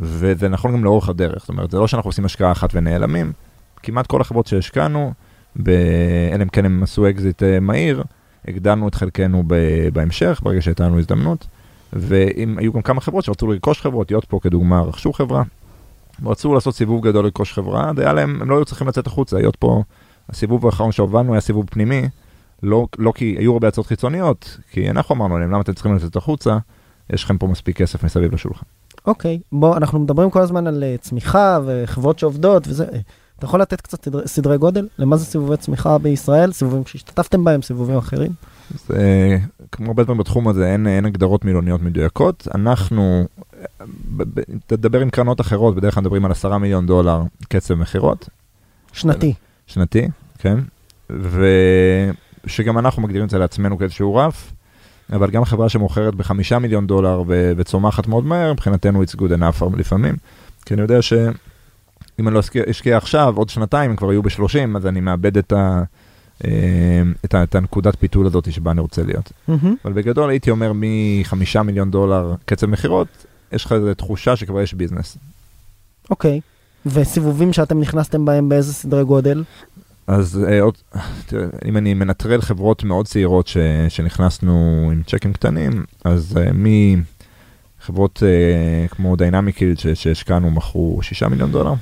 וזה 0.00 0.48
נכון 0.48 0.72
גם 0.72 0.84
לאורך 0.84 1.08
הדרך, 1.08 1.38
זאת 1.40 1.48
אומרת, 1.48 1.70
זה 1.70 1.78
לא 1.78 1.86
שאנחנו 1.86 2.08
עושים 2.08 2.24
השקעה 2.24 2.52
אחת 2.52 2.70
ונעלמים, 2.74 3.32
כמעט 3.82 4.06
כל 4.06 4.20
החברות 4.20 4.46
שהשקענו, 4.46 5.12
אלא 5.66 6.42
אם 6.42 6.48
כן 6.48 6.64
הם 6.64 6.82
עשו 6.82 7.08
אקזיט 7.08 7.42
אה, 7.42 7.60
מהיר, 7.60 8.02
הגדלנו 8.48 8.88
את 8.88 8.94
חלקנו 8.94 9.42
בהמשך, 9.92 10.40
ברגע 10.42 10.62
שהייתה 10.62 10.84
לנו 10.84 10.98
הזדמנות, 10.98 11.46
ואם 11.92 12.58
היו 12.58 12.72
גם 12.72 12.82
כמה 12.82 13.00
חברות 13.00 13.24
שרצו 13.24 13.46
לרכוש 13.46 13.80
חברות, 13.80 14.10
להיות 14.10 14.24
פה 14.24 14.40
כדוגמה 14.42 14.80
רכשו 14.80 15.12
חברה, 15.12 15.42
רצו 16.24 16.54
לעשות 16.54 16.74
סיבוב 16.74 17.06
גדול 17.06 17.24
לרכוש 17.24 17.52
חברה, 17.52 17.92
היה 17.96 18.12
להם, 18.12 18.42
הם 18.42 18.50
לא 18.50 18.56
היו 18.56 18.64
צריכים 18.64 18.88
לצאת 18.88 19.06
החוצה, 19.06 19.36
להיות 19.36 19.56
פה, 19.56 19.82
הסיבוב 20.28 20.66
האחרון 20.66 20.92
שהובלנו 20.92 21.32
היה 21.32 21.40
סיבוב 21.40 21.66
פנימי, 21.70 22.02
לא, 22.62 22.86
לא 22.98 23.12
כי 23.14 23.36
היו 23.38 23.52
הרבה 23.52 23.68
הצעות 23.68 23.86
חיצוניות, 23.86 24.58
כי 24.70 24.90
אנחנו 24.90 25.14
אמרנו 25.14 25.38
להם, 25.38 25.50
למה 25.50 25.60
אתם 25.60 25.72
צריכים 25.72 25.96
לצאת 25.96 26.16
החוצה, 26.16 26.58
יש 27.12 27.24
לכם 27.24 27.38
פה 27.38 27.46
מספיק 27.46 27.76
כסף 27.76 28.04
מסביב 28.04 28.34
לשולחן. 28.34 28.66
אוקיי, 29.06 29.38
בוא, 29.52 29.76
אנחנו 29.76 29.98
מדברים 29.98 30.30
כל 30.30 30.40
הזמן 30.40 30.66
על 30.66 30.84
uh, 30.84 31.02
צמיחה 31.02 31.58
וחברות 31.66 32.18
שעובדות 32.18 32.68
וזה. 32.68 32.86
אתה 33.38 33.46
יכול 33.46 33.60
לתת 33.60 33.80
קצת 33.80 34.04
סדרי, 34.04 34.28
סדרי 34.28 34.58
גודל? 34.58 34.88
למה 34.98 35.16
זה 35.16 35.24
סיבובי 35.24 35.56
צמיחה 35.56 35.98
בישראל? 35.98 36.52
סיבובים 36.52 36.86
שהשתתפתם 36.86 37.44
בהם, 37.44 37.62
סיבובים 37.62 37.96
אחרים? 37.96 38.32
זה, 38.86 39.38
כמו 39.72 39.86
הרבה 39.86 40.02
דברים 40.02 40.18
בתחום 40.18 40.48
הזה, 40.48 40.72
אין, 40.72 40.86
אין 40.86 41.04
הגדרות 41.04 41.44
מילוניות 41.44 41.82
מדויקות. 41.82 42.48
אנחנו, 42.54 43.26
תדבר 44.66 45.00
עם 45.00 45.10
קרנות 45.10 45.40
אחרות, 45.40 45.74
בדרך 45.74 45.94
כלל 45.94 46.00
מדברים 46.00 46.24
על 46.24 46.30
עשרה 46.30 46.58
מיליון 46.58 46.86
דולר 46.86 47.22
קצב 47.48 47.74
מכירות. 47.74 48.28
שנתי. 48.92 49.34
שנתי, 49.66 50.08
כן. 50.38 50.58
ושגם 52.46 52.78
אנחנו 52.78 53.02
מגדירים 53.02 53.24
את 53.24 53.30
זה 53.30 53.38
לעצמנו 53.38 53.78
כאיזשהו 53.78 54.14
רף. 54.14 54.52
אבל 55.12 55.30
גם 55.30 55.44
חברה 55.44 55.68
שמוכרת 55.68 56.14
בחמישה 56.14 56.58
מיליון 56.58 56.86
דולר 56.86 57.22
ו- 57.26 57.52
וצומחת 57.56 58.06
מאוד 58.06 58.24
מהר, 58.24 58.52
מבחינתנו 58.52 59.02
it's 59.02 59.16
good 59.16 59.30
enough 59.40 59.76
לפעמים. 59.76 60.14
כי 60.66 60.74
אני 60.74 60.82
יודע 60.82 61.02
שאם 61.02 61.28
אני 62.28 62.34
לא 62.34 62.40
אשקיע 62.70 62.96
עכשיו, 62.96 63.34
עוד 63.36 63.48
שנתיים 63.48 63.90
הם 63.90 63.96
כבר 63.96 64.12
יהיו 64.12 64.22
בשלושים, 64.22 64.76
אז 64.76 64.86
אני 64.86 65.00
מאבד 65.00 65.38
את, 65.38 65.52
ה- 65.52 65.82
אה, 66.44 66.50
את, 67.24 67.34
ה- 67.34 67.42
את 67.42 67.54
הנקודת 67.54 67.96
פיתול 67.96 68.26
הזאת 68.26 68.52
שבה 68.52 68.70
אני 68.70 68.80
רוצה 68.80 69.02
להיות. 69.02 69.32
Mm-hmm. 69.48 69.66
אבל 69.84 69.92
בגדול 69.92 70.30
הייתי 70.30 70.50
אומר 70.50 70.72
מחמישה 70.74 71.62
מיליון 71.62 71.90
דולר 71.90 72.34
קצב 72.44 72.66
מכירות, 72.66 73.26
יש 73.52 73.64
לך 73.64 73.72
איזו 73.72 73.94
תחושה 73.94 74.36
שכבר 74.36 74.60
יש 74.60 74.74
ביזנס. 74.74 75.16
אוקיי, 76.10 76.40
okay. 76.44 76.88
וסיבובים 76.88 77.52
שאתם 77.52 77.80
נכנסתם 77.80 78.24
בהם 78.24 78.48
באיזה 78.48 78.74
סדרי 78.74 79.04
גודל? 79.04 79.44
אז 80.06 80.44
אה, 80.48 80.60
עוד, 80.60 80.74
תראה, 81.26 81.46
אם 81.64 81.76
אני 81.76 81.94
מנטרל 81.94 82.40
חברות 82.40 82.84
מאוד 82.84 83.06
צעירות 83.06 83.46
ש, 83.46 83.56
שנכנסנו 83.88 84.88
עם 84.92 85.02
צ'קים 85.06 85.32
קטנים, 85.32 85.84
אז 86.04 86.36
uh, 86.36 86.56
מחברות 87.80 88.22
uh, 88.22 88.94
כמו 88.94 89.16
Dynamic 89.16 89.50
Yield 89.50 89.74
שהשקענו 89.94 90.50
מקרוב 90.50 90.98
6 91.02 91.22
מיליון 91.22 91.52
דולר, 91.52 91.74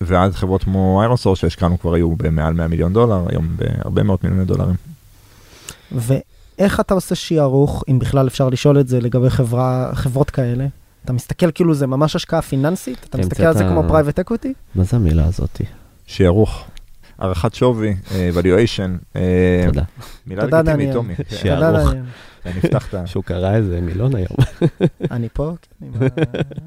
ועד 0.00 0.32
חברות 0.32 0.64
כמו 0.64 1.00
ironSource 1.00 1.36
שהשקענו 1.36 1.78
כבר 1.78 1.94
היו 1.94 2.16
במעל 2.16 2.54
100 2.54 2.68
מיליון 2.68 2.92
דולר, 2.92 3.26
היום 3.28 3.56
בהרבה 3.56 4.02
מאות 4.02 4.24
מיליוני 4.24 4.44
דולרים. 4.44 4.76
ואיך 6.60 6.80
אתה 6.80 6.94
עושה 6.94 7.14
שערוך, 7.14 7.84
אם 7.88 7.98
בכלל 7.98 8.26
אפשר 8.26 8.48
לשאול 8.48 8.80
את 8.80 8.88
זה 8.88 9.00
לגבי 9.00 9.30
חברה, 9.30 9.90
חברות 9.94 10.30
כאלה? 10.30 10.66
אתה 11.04 11.12
מסתכל 11.12 11.50
כאילו 11.50 11.74
זה 11.74 11.86
ממש 11.86 12.16
השקעה 12.16 12.42
פיננסית, 12.42 13.06
אתה 13.10 13.18
כן, 13.18 13.24
מסתכל 13.24 13.42
על 13.42 13.54
זה 13.56 13.64
כמו 13.64 13.82
private 13.88 14.18
equity, 14.18 14.52
מה 14.74 14.84
זה 14.84 14.96
המילה 14.96 15.24
הזאתי? 15.26 15.64
שערוך, 16.06 16.64
הערכת 17.18 17.54
שווי, 17.54 17.96
אה, 18.14 18.30
valuation, 18.34 19.16
אה, 19.16 19.62
תודה. 19.66 19.82
מילה 20.26 20.44
לגיטימית. 20.44 20.92
טומי. 20.92 21.14
אני 22.46 22.58
אפתח 22.58 22.88
את 22.88 22.94
ה... 22.94 23.06
שהוא 23.06 23.24
קרא 23.24 23.54
איזה 23.54 23.80
מילון 23.80 24.16
היום. 24.16 24.36
אני 25.10 25.28
פה, 25.32 25.52
כן, 25.80 25.86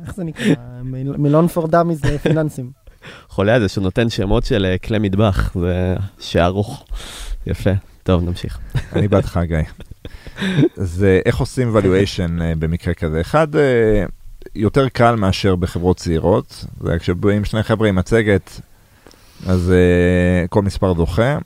איך 0.06 0.16
זה 0.16 0.24
נקרא? 0.24 0.46
מיל- 0.84 1.18
מילון 1.18 1.48
פור 1.48 1.68
דאמיז 1.68 2.02
פיננסים. 2.22 2.72
חולה 3.30 3.56
על 3.56 3.62
זה 3.62 3.68
שהוא 3.70 3.84
נותן 3.84 4.10
שמות 4.10 4.44
של 4.46 4.66
אה, 4.66 4.78
כלי 4.78 5.00
מטבח, 5.00 5.52
זה 5.56 5.96
שערוך. 6.20 6.86
יפה. 7.48 7.72
טוב, 8.04 8.24
נמשיך. 8.24 8.60
אני 8.94 9.08
בעדך, 9.08 9.40
גיא. 9.44 9.58
זה 10.76 11.22
איך 11.26 11.38
עושים 11.38 11.78
valuation 11.78 12.42
אה, 12.42 12.54
במקרה 12.60 12.94
כזה. 12.94 13.22
אחד, 13.22 13.56
אה, 13.56 14.06
יותר 14.56 14.90
קל 14.90 15.16
מאשר 15.16 15.56
בחברות 15.56 15.98
צעירות. 15.98 16.66
זה 16.82 17.00
כשבאים 17.00 17.46
שני 17.46 17.64
חבר'ה 17.64 17.90
עם 17.90 17.96
מצגת, 17.96 18.62
אז 19.48 19.72
אה, 19.72 20.48
כל 20.48 20.62
מספר 20.62 20.94
דוחה. 20.94 21.38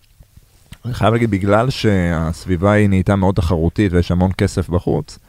אני 0.85 0.93
חייב 0.93 1.13
להגיד, 1.13 1.31
בגלל 1.31 1.69
שהסביבה 1.69 2.71
היא 2.71 2.89
נהייתה 2.89 3.15
מאוד 3.15 3.35
תחרותית 3.35 3.93
ויש 3.93 4.11
המון 4.11 4.31
כסף 4.37 4.69
בחוץ, 4.69 5.19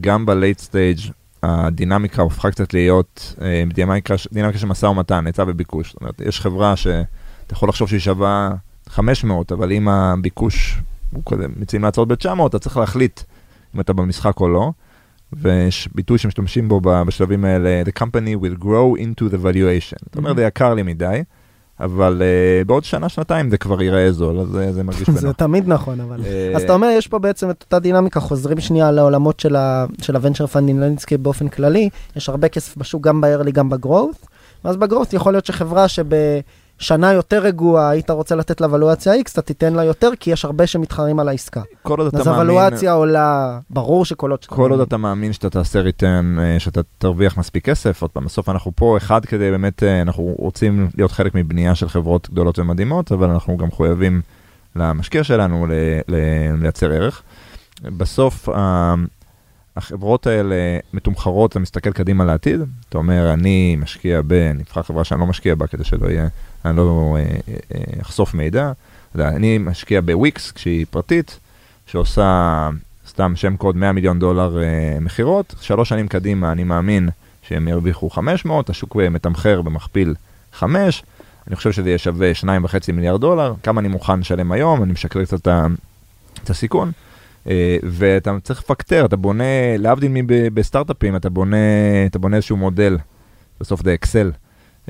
גם 0.00 0.26
ב-late 0.26 0.60
stage 0.70 1.10
הדינמיקה 1.42 2.22
הופכה 2.22 2.50
קצת 2.50 2.74
להיות 2.74 3.34
דינמיקה 4.32 4.58
של 4.58 4.66
משא 4.66 4.86
ומתן, 4.86 5.26
היצע 5.26 5.44
וביקוש. 5.46 5.92
זאת 5.92 6.00
אומרת, 6.00 6.20
יש 6.20 6.40
חברה 6.40 6.76
שאתה 6.76 7.52
יכול 7.52 7.68
לחשוב 7.68 7.88
שהיא 7.88 8.00
שווה 8.00 8.50
500, 8.88 9.52
אבל 9.52 9.72
אם 9.72 9.88
הביקוש 9.88 10.80
הוא 11.12 11.22
כזה, 11.26 11.46
מציעים 11.56 11.84
להצעות 11.84 12.08
ב-900, 12.08 12.46
אתה 12.46 12.58
צריך 12.58 12.76
להחליט 12.76 13.20
אם 13.74 13.80
אתה 13.80 13.92
במשחק 13.92 14.40
או 14.40 14.48
לא. 14.48 14.70
ויש 15.32 15.88
ביטוי 15.94 16.18
שמשתמשים 16.18 16.68
בו 16.68 16.80
בשלבים 16.80 17.44
האלה, 17.44 17.82
the 17.86 18.00
company 18.00 18.44
will 18.44 18.62
grow 18.62 18.98
into 18.98 19.32
the 19.32 19.36
valuation. 19.44 19.98
זאת 20.04 20.16
אומרת, 20.16 20.36
זה 20.36 20.42
יקר 20.42 20.74
לי 20.74 20.82
מדי, 20.82 21.22
אבל 21.80 22.22
uh, 22.22 22.64
בעוד 22.64 22.84
שנה, 22.84 23.08
שנתיים 23.08 23.50
זה 23.50 23.58
כבר 23.58 23.82
ייראה 23.82 24.12
זול, 24.12 24.38
אז 24.38 24.48
זה, 24.48 24.72
זה 24.72 24.82
מרגיש 24.82 25.10
זה 25.10 25.20
בנוח. 25.20 25.32
תמיד 25.32 25.68
נכון, 25.68 26.00
אבל... 26.00 26.20
אה, 26.26 26.52
אז 26.56 26.62
אתה 26.62 26.72
אומר, 26.72 26.88
יש 26.98 27.06
פה 27.06 27.18
בעצם 27.18 27.50
את 27.50 27.62
אותה 27.62 27.78
דינמיקה, 27.78 28.20
חוזרים 28.20 28.60
שנייה 28.60 28.90
לעולמות 28.90 29.40
של 30.02 30.16
ה-venture 30.16 30.46
funding 30.46 30.80
landscape 30.80 31.20
באופן 31.20 31.48
כללי, 31.48 31.88
יש 32.16 32.28
הרבה 32.28 32.48
כסף 32.48 32.76
בשוק, 32.76 33.02
גם 33.02 33.20
ב-early, 33.20 33.50
גם 33.50 33.68
ב-growth, 33.68 34.26
ואז 34.64 34.76
ב-growth 34.76 35.12
יכול 35.12 35.32
להיות 35.32 35.46
שחברה 35.46 35.86
שבשנה 36.78 37.12
יותר 37.12 37.38
רגועה, 37.42 37.90
היית 37.90 38.10
רוצה 38.10 38.34
לתת 38.34 38.60
לה 38.60 38.66
ולואציה 38.70 39.14
X, 39.14 39.30
אתה 39.32 39.42
תיתן 39.42 39.72
לה 39.72 39.84
יותר, 39.84 40.10
כי 40.20 40.30
יש 40.30 40.44
הרבה 40.44 40.66
שמתחרים 40.66 41.20
על 41.20 41.28
העסקה. 41.28 41.62
כל 41.82 41.98
עוד 41.98 42.08
אתה 42.08 42.18
אז 42.18 42.26
מאמין, 42.28 42.40
הוולואציה 42.40 42.92
עולה, 42.92 43.58
ברור 43.70 44.04
שכל 44.04 44.30
עוד... 44.30 44.44
כל 44.44 44.70
עוד. 44.70 44.80
אתה 44.80 44.96
מאמין 44.96 45.32
שאתה 45.32 45.50
תעשה 45.50 45.80
ריטרן, 45.80 46.36
שאתה 46.58 46.80
תרוויח 46.98 47.36
מספיק 47.38 47.64
כסף, 47.64 48.02
עוד 48.02 48.10
פעם, 48.10 48.24
בסוף 48.24 48.48
אנחנו 48.48 48.72
פה, 48.76 48.96
אחד 48.96 49.24
כדי 49.24 49.50
באמת, 49.50 49.82
אה, 49.82 50.02
אנחנו 50.02 50.34
רוצים 50.38 50.88
להיות 50.96 51.12
חלק 51.12 51.34
מבנייה 51.34 51.74
של 51.74 51.88
חברות 51.88 52.30
גדולות 52.30 52.58
ומדהימות, 52.58 53.12
אבל 53.12 53.30
אנחנו 53.30 53.56
גם 53.56 53.66
מחויבים 53.66 54.20
למשקיע 54.76 55.24
שלנו 55.24 55.66
ל- 55.66 55.72
ל- 56.14 56.54
לייצר 56.62 56.92
ערך. 56.92 57.22
בסוף 57.82 58.48
ה- 58.48 58.94
החברות 59.78 60.26
האלה 60.26 60.54
מתומחרות, 60.92 61.50
אתה 61.50 61.58
מסתכל 61.58 61.92
קדימה 61.92 62.24
לעתיד, 62.24 62.60
אתה 62.88 62.98
אומר, 62.98 63.32
אני 63.32 63.76
משקיע 63.76 64.20
ב... 64.26 64.32
אני 64.32 64.62
אבחר 64.62 64.82
חברה 64.82 65.04
שאני 65.04 65.20
לא 65.20 65.26
משקיע 65.26 65.54
בה 65.54 65.66
כדי 65.66 65.84
שלא 65.84 66.06
יהיה, 66.06 66.28
אני 66.64 66.76
לא 66.76 67.16
אה, 67.18 67.36
אה, 67.74 68.00
אחשוף 68.02 68.34
מידע. 68.34 68.72
אני 69.18 69.58
משקיע 69.58 70.00
בוויקס 70.00 70.52
כשהיא 70.52 70.86
פרטית, 70.90 71.38
שעושה 71.86 72.68
סתם 73.08 73.36
שם 73.36 73.56
קוד 73.56 73.76
100 73.76 73.92
מיליון 73.92 74.18
דולר 74.18 74.62
אה, 74.62 75.00
מכירות, 75.00 75.54
שלוש 75.60 75.88
שנים 75.88 76.08
קדימה 76.08 76.52
אני 76.52 76.64
מאמין 76.64 77.08
שהם 77.42 77.68
ירוויחו 77.68 78.10
500, 78.10 78.70
השוק 78.70 78.96
מתמחר 78.96 79.62
במכפיל 79.62 80.14
5, 80.52 81.02
אני 81.48 81.56
חושב 81.56 81.72
שזה 81.72 81.88
יהיה 81.88 81.98
שווה 81.98 82.32
2.5 82.32 82.46
מיליארד 82.92 83.20
דולר, 83.20 83.54
כמה 83.62 83.80
אני 83.80 83.88
מוכן 83.88 84.20
לשלם 84.20 84.52
היום, 84.52 84.82
אני 84.82 84.92
משקלל 84.92 85.24
קצת 85.24 85.48
את 86.44 86.50
הסיכון. 86.50 86.92
אה, 87.48 87.76
ואתה 87.82 88.36
צריך 88.42 88.60
לפקטר, 88.60 89.04
אתה 89.04 89.16
בונה, 89.16 89.76
להבדיל 89.78 90.12
מבסטארט-אפים, 90.14 91.16
אתה 91.16 91.30
בונה, 91.30 91.56
אתה 92.06 92.18
בונה 92.18 92.36
איזשהו 92.36 92.56
מודל, 92.56 92.98
בסוף 93.60 93.82
זה 93.84 93.94
אקסל, 93.94 94.32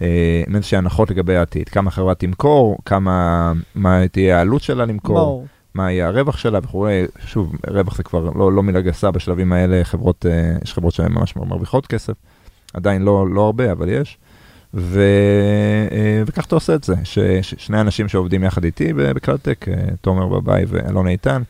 אה, 0.03 0.43
עם 0.47 0.57
איזושהי 0.57 0.79
הנחות 0.79 1.11
לגבי 1.11 1.37
העתיד, 1.37 1.69
כמה 1.69 1.91
חברה 1.91 2.15
תמכור, 2.15 2.79
כמה, 2.85 3.53
מה 3.75 4.09
תהיה 4.09 4.39
העלות 4.39 4.63
שלה 4.63 4.85
למכור, 4.85 5.17
ברור. 5.17 5.47
מה 5.75 5.93
יהיה 5.93 6.07
הרווח 6.07 6.37
שלה 6.37 6.59
וכולי, 6.63 7.07
שוב, 7.27 7.53
רווח 7.67 7.97
זה 7.97 8.03
כבר 8.03 8.31
לא, 8.35 8.53
לא 8.53 8.63
מילה 8.63 8.81
גסה 8.81 9.11
בשלבים 9.11 9.53
האלה, 9.53 9.85
חברות, 9.85 10.27
אה, 10.27 10.57
יש 10.65 10.75
חברות 10.75 10.95
שהן 10.95 11.13
ממש 11.13 11.37
מרוויחות 11.37 11.87
כסף, 11.87 12.15
עדיין 12.75 13.03
לא, 13.03 13.27
לא 13.31 13.41
הרבה, 13.47 13.73
אבל 13.73 13.89
יש. 13.89 14.19
ו, 14.75 15.03
וכך 16.27 16.47
אתה 16.47 16.55
עושה 16.55 16.75
את 16.75 16.85
זה, 16.85 16.95
ש, 17.05 17.19
שני 17.43 17.81
אנשים 17.81 18.09
שעובדים 18.09 18.45
יחד 18.45 18.65
איתי 18.65 18.93
ב- 18.93 19.13
בכלל-טק, 19.13 19.69
אה, 19.69 19.75
תומר 20.01 20.27
בבאי 20.27 20.65
ואלון 20.69 21.09
איתן, 21.09 21.43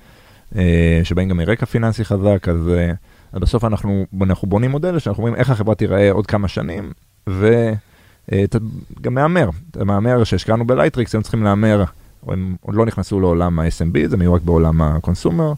שבאים 1.05 1.29
גם 1.29 1.37
מרקע 1.37 1.67
פיננסי 1.67 2.05
חזק, 2.05 2.49
אז, 2.49 2.69
אה, 2.69 2.93
אז 3.33 3.41
בסוף 3.41 3.65
אנחנו, 3.65 4.07
אנחנו 4.23 4.49
בונים 4.49 4.71
מודל 4.71 4.99
שאנחנו 4.99 5.21
אומרים 5.23 5.41
איך 5.41 5.51
החברה 5.51 5.75
תיראה 5.75 6.11
עוד 6.11 6.27
כמה 6.27 6.49
שנים, 6.49 6.93
ואתה 7.27 8.59
גם 9.01 9.15
מהמר, 9.15 9.51
אתה 9.71 9.85
מהמר 9.85 10.25
שהשקענו 10.25 10.67
ב-Lightricks, 10.67 11.15
הם 11.15 11.23
צריכים 11.23 11.43
להמר, 11.43 11.85
הם 12.27 12.57
עוד 12.61 12.75
לא 12.75 12.87
נכנסו 12.87 13.21
לעולם 13.21 13.59
ה-SMB, 13.59 14.09
זה 14.09 14.17
מיועד 14.17 14.41
רק 14.41 14.47
בעולם 14.47 14.83
ה-consumer, 14.83 15.53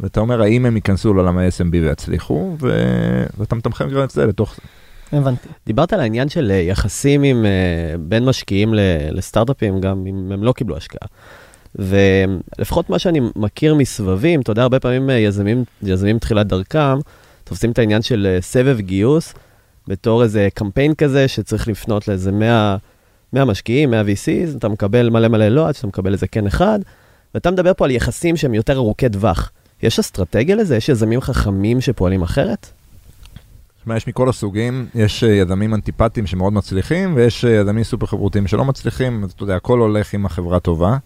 ואתה 0.00 0.20
אומר 0.20 0.42
האם 0.42 0.66
הם 0.66 0.76
ייכנסו 0.76 1.14
לעולם 1.14 1.38
ה-SMB 1.38 1.72
ויצליחו, 1.72 2.56
ו... 2.60 2.68
ואתה 3.38 3.54
מתמחר 3.54 3.88
גם 3.88 4.04
את 4.04 4.10
זה 4.10 4.26
לתוך 4.26 4.54
זה. 4.54 4.62
הבנתי. 5.18 5.48
דיברת 5.66 5.92
על 5.92 6.00
העניין 6.00 6.28
של 6.28 6.50
אה, 6.50 6.56
יחסים 6.56 7.22
עם, 7.22 7.44
אה, 7.44 7.94
בין 7.98 8.24
משקיעים 8.24 8.74
ל- 8.74 8.80
לסטארט-אפים, 9.10 9.80
גם 9.80 10.06
אם 10.06 10.32
הם 10.32 10.44
לא 10.44 10.52
קיבלו 10.52 10.76
השקעה. 10.76 11.08
ולפחות 11.74 12.90
מה 12.90 12.98
שאני 12.98 13.20
מכיר 13.36 13.74
מסבבים, 13.74 14.40
אתה 14.40 14.50
יודע, 14.50 14.62
הרבה 14.62 14.80
פעמים 14.80 15.10
אה, 15.10 15.14
יזמים, 15.14 15.64
יזמים 15.82 16.18
תחילת 16.18 16.46
דרכם, 16.46 16.98
תופסים 17.44 17.70
את 17.70 17.78
העניין 17.78 18.02
של 18.02 18.26
אה, 18.30 18.40
סבב 18.40 18.80
גיוס 18.80 19.34
בתור 19.88 20.22
איזה 20.22 20.48
קמפיין 20.54 20.94
כזה 20.94 21.28
שצריך 21.28 21.68
לפנות 21.68 22.08
לאיזה 22.08 22.32
100, 22.32 22.76
100 23.32 23.44
משקיעים, 23.44 23.90
100 23.90 24.02
VCs, 24.02 24.56
אתה 24.56 24.68
מקבל 24.68 25.10
מלא 25.10 25.28
מלא 25.28 25.48
לא, 25.48 25.68
עד 25.68 25.74
שאתה 25.74 25.86
מקבל 25.86 26.12
איזה 26.12 26.26
כן 26.26 26.46
אחד, 26.46 26.78
ואתה 27.34 27.50
מדבר 27.50 27.72
פה 27.74 27.84
על 27.84 27.90
יחסים 27.90 28.36
שהם 28.36 28.54
יותר 28.54 28.76
ארוכי 28.76 29.08
טווח. 29.08 29.50
יש 29.82 29.98
אסטרטגיה 29.98 30.56
לזה? 30.56 30.76
יש 30.76 30.88
יזמים 30.88 31.20
חכמים 31.20 31.80
שפועלים 31.80 32.22
אחרת? 32.22 32.66
תשמע, 33.80 33.96
יש 33.96 34.08
מכל 34.08 34.28
הסוגים, 34.28 34.86
יש 34.94 35.24
אה, 35.24 35.34
יזמים 35.34 35.74
אנטיפטיים 35.74 36.26
שמאוד 36.26 36.52
מצליחים, 36.52 37.16
ויש 37.16 37.44
יזמים 37.44 37.84
סופר 37.84 38.06
חברותיים 38.06 38.46
שלא 38.46 38.64
מצליחים, 38.64 39.24
אתה 39.24 39.42
יודע, 39.42 39.56
הכל 39.56 39.78
הולך 39.78 40.14
עם 40.14 40.26
החברה 40.26 40.60
טובה. 40.60 40.96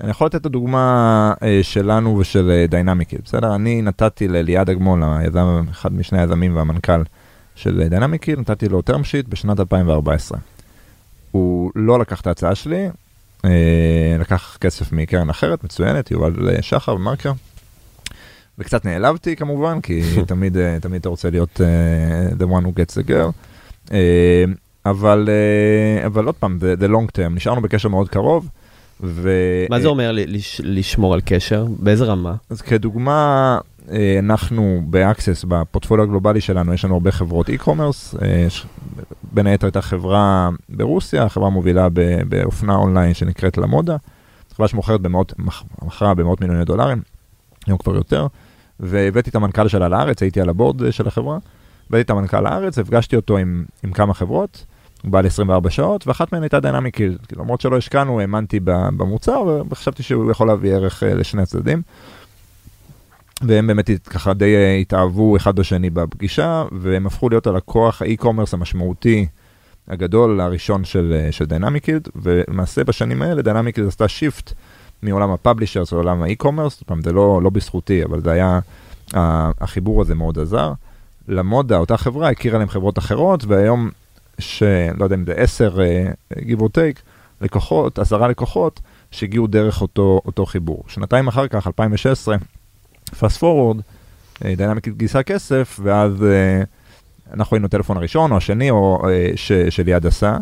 אני 0.00 0.10
יכול 0.10 0.26
לתת 0.26 0.40
את 0.40 0.46
הדוגמה 0.46 1.34
אה, 1.42 1.60
שלנו 1.62 2.18
ושל 2.18 2.64
דיינמיקל, 2.68 3.16
בסדר? 3.24 3.54
אני 3.54 3.82
נתתי 3.82 4.28
לליעד 4.28 4.70
אגמון, 4.70 5.02
היזם, 5.02 5.64
אחד 5.70 5.92
משני 5.92 6.20
היזמים 6.20 6.56
והמנכ"ל 6.56 7.02
של 7.54 7.88
דיינמיקל, 7.88 8.40
נתתי 8.40 8.68
לו 8.68 8.82
term 8.90 8.92
sheet 9.02 9.28
בשנת 9.28 9.60
2014. 9.60 10.38
הוא 11.30 11.70
לא 11.74 11.98
לקח 11.98 12.20
את 12.20 12.26
ההצעה 12.26 12.54
שלי, 12.54 12.88
אה, 13.44 14.16
לקח 14.18 14.58
כסף 14.60 14.92
מקרן 14.92 15.30
אחרת, 15.30 15.64
מצוינת, 15.64 16.10
יובל 16.10 16.48
אה, 16.48 16.62
שחר 16.62 16.94
ומרקר. 16.94 17.32
וקצת 18.58 18.84
נעלבתי 18.84 19.36
כמובן, 19.36 19.80
כי 19.80 20.02
תמיד, 20.26 20.56
אה, 20.56 20.78
תמיד 20.80 21.00
אתה 21.00 21.08
רוצה 21.08 21.30
להיות 21.30 21.60
uh, 21.60 22.34
the 22.42 22.46
one 22.46 22.64
who 22.64 22.70
gets 22.78 22.94
the 22.94 23.08
girl. 23.08 23.30
Uh, 23.88 23.92
אבל, 24.86 25.28
uh, 25.28 26.06
אבל 26.06 26.26
עוד 26.26 26.34
פעם, 26.34 26.58
זה, 26.60 26.74
זה 26.80 26.86
long 26.86 27.18
term, 27.18 27.34
נשארנו 27.34 27.60
בקשר 27.60 27.88
מאוד 27.88 28.08
קרוב. 28.08 28.48
ו... 29.00 29.30
מה 29.70 29.80
זה 29.80 29.88
אומר 29.88 30.10
לש- 30.12 30.60
לשמור 30.64 31.14
על 31.14 31.20
קשר? 31.24 31.66
באיזה 31.78 32.04
רמה? 32.04 32.34
אז 32.50 32.60
כדוגמה, 32.62 33.58
אה, 33.90 34.16
אנחנו 34.18 34.82
ב-Access, 34.86 35.44
בפורטפוליו 35.48 36.04
הגלובלי 36.04 36.40
שלנו, 36.40 36.74
יש 36.74 36.84
לנו 36.84 36.94
הרבה 36.94 37.10
חברות 37.12 37.48
e-commerce, 37.50 38.22
אה, 38.22 38.28
יש- 38.46 38.66
בין 39.32 39.46
היתר 39.46 39.66
הייתה 39.66 39.82
חברה 39.82 40.48
ברוסיה, 40.68 41.28
חברה 41.28 41.50
מובילה 41.50 41.88
ב- 41.92 42.22
באופנה 42.28 42.74
אונליין 42.76 43.14
שנקראת 43.14 43.58
Lamoda, 43.58 43.96
חברה 44.56 44.68
שמוכרת 44.68 45.00
במאות, 45.00 45.32
מכרה 45.82 46.14
במאות 46.14 46.40
מיליוני 46.40 46.64
דולרים, 46.64 47.02
היום 47.66 47.78
כבר 47.78 47.94
יותר, 47.94 48.26
והבאתי 48.80 49.30
את 49.30 49.34
המנכ"ל 49.34 49.68
שלה 49.68 49.88
לארץ, 49.88 50.22
הייתי 50.22 50.40
על 50.40 50.48
ה-board 50.48 50.90
של 50.90 51.08
החברה, 51.08 51.38
הבאתי 51.88 52.02
את 52.02 52.10
המנכ"ל 52.10 52.40
לארץ, 52.40 52.78
הפגשתי 52.78 53.16
אותו 53.16 53.36
עם, 53.38 53.64
עם 53.84 53.92
כמה 53.92 54.14
חברות, 54.14 54.64
בא 55.04 55.20
ל-24 55.20 55.70
שעות, 55.70 56.06
ואחת 56.06 56.32
מהן 56.32 56.42
הייתה 56.42 56.60
Dynamic 56.60 56.96
Yield, 56.96 57.18
למרות 57.36 57.60
שלא 57.60 57.76
השקענו, 57.76 58.20
האמנתי 58.20 58.60
במוצר, 58.64 59.62
וחשבתי 59.70 60.02
שהוא 60.02 60.30
יכול 60.30 60.46
להביא 60.46 60.74
ערך 60.74 61.02
אה, 61.02 61.14
לשני 61.14 61.42
הצדדים. 61.42 61.82
והם 63.42 63.66
באמת 63.66 63.90
ככה 64.10 64.34
די 64.34 64.54
אה, 64.54 64.74
התאהבו 64.74 65.36
אחד 65.36 65.56
בשני 65.56 65.90
בפגישה, 65.90 66.64
והם 66.72 67.06
הפכו 67.06 67.28
להיות 67.28 67.46
הלקוח 67.46 68.02
ה-e-commerce 68.02 68.54
המשמעותי 68.54 69.26
הגדול 69.88 70.40
הראשון 70.40 70.84
של, 70.84 71.14
אה, 71.16 71.32
של 71.32 71.44
Dynamic 71.44 71.78
Yield, 71.78 72.08
ולמעשה 72.16 72.84
בשנים 72.84 73.22
האלה 73.22 73.42
Dynamic 73.42 73.69
Yield 73.69 73.88
עשתה 73.88 74.08
shift 74.08 74.52
מעולם 75.02 75.30
ה-publishers 75.30 75.92
לעולם 75.92 76.22
ה-e-commerce, 76.22 76.78
זאת 76.78 76.90
אומרת, 76.90 77.04
זה 77.04 77.12
לא, 77.12 77.40
לא 77.42 77.50
בזכותי, 77.50 78.04
אבל 78.04 78.20
זה 78.20 78.30
היה, 78.32 78.60
החיבור 79.60 80.00
הזה 80.00 80.14
מאוד 80.14 80.38
עזר. 80.38 80.72
Lamoda, 81.28 81.76
אותה 81.76 81.96
חברה, 81.96 82.28
הכירה 82.28 82.58
להם 82.58 82.68
חברות 82.68 82.98
אחרות, 82.98 83.44
והיום, 83.44 83.90
שלא 84.38 85.04
יודע 85.04 85.16
אם 85.16 85.24
זה 85.26 85.32
10, 85.36 85.76
uh, 85.76 86.36
give 86.36 86.60
or 86.60 86.68
take, 86.68 87.00
לקוחות, 87.40 87.98
עשרה 87.98 88.28
לקוחות, 88.28 88.80
שהגיעו 89.10 89.46
דרך 89.46 89.82
אותו, 89.82 90.20
אותו 90.26 90.46
חיבור. 90.46 90.84
שנתיים 90.88 91.28
אחר 91.28 91.48
כך, 91.48 91.66
2016, 91.66 92.36
fast 93.10 93.40
forward, 93.40 93.80
Dynamic 94.56 94.88
גייסה 94.88 95.22
כסף, 95.22 95.80
ואז 95.82 96.12
uh, 96.12 97.34
אנחנו 97.34 97.54
היינו 97.54 97.66
הטלפון 97.66 97.96
הראשון 97.96 98.32
או 98.32 98.36
השני 98.36 98.70
או 98.70 99.02
ש, 99.36 99.52
שליעד 99.52 100.06
עשה. 100.06 100.36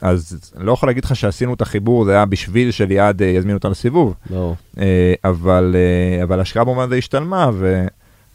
אז 0.00 0.50
לא 0.56 0.72
יכול 0.72 0.88
להגיד 0.88 1.04
לך 1.04 1.16
שעשינו 1.16 1.54
את 1.54 1.62
החיבור, 1.62 2.04
זה 2.04 2.12
היה 2.12 2.26
בשביל 2.26 2.70
שליעד 2.70 3.20
יזמין 3.20 3.54
אותנו 3.54 3.70
לסיבוב, 3.70 4.14
uh, 4.30 4.80
אבל, 5.24 5.76
אבל 6.22 6.40
השקעה 6.40 6.64
במובן 6.64 6.82
הזה 6.82 6.96
השתלמה, 6.96 7.50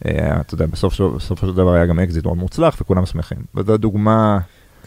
ואתה 0.06 0.53
יודע, 0.53 0.65
בסוף, 0.65 0.94
של- 0.94 1.08
בסופו 1.15 1.48
של 1.48 1.53
דבר 1.53 1.74
היה 1.74 1.86
גם 1.86 2.00
אקזיט 2.00 2.25
מאוד 2.25 2.38
מוצלח 2.38 2.77
וכולם 2.82 3.06
שמחים. 3.06 3.38
וזו 3.56 3.77
דוגמה 3.77 4.39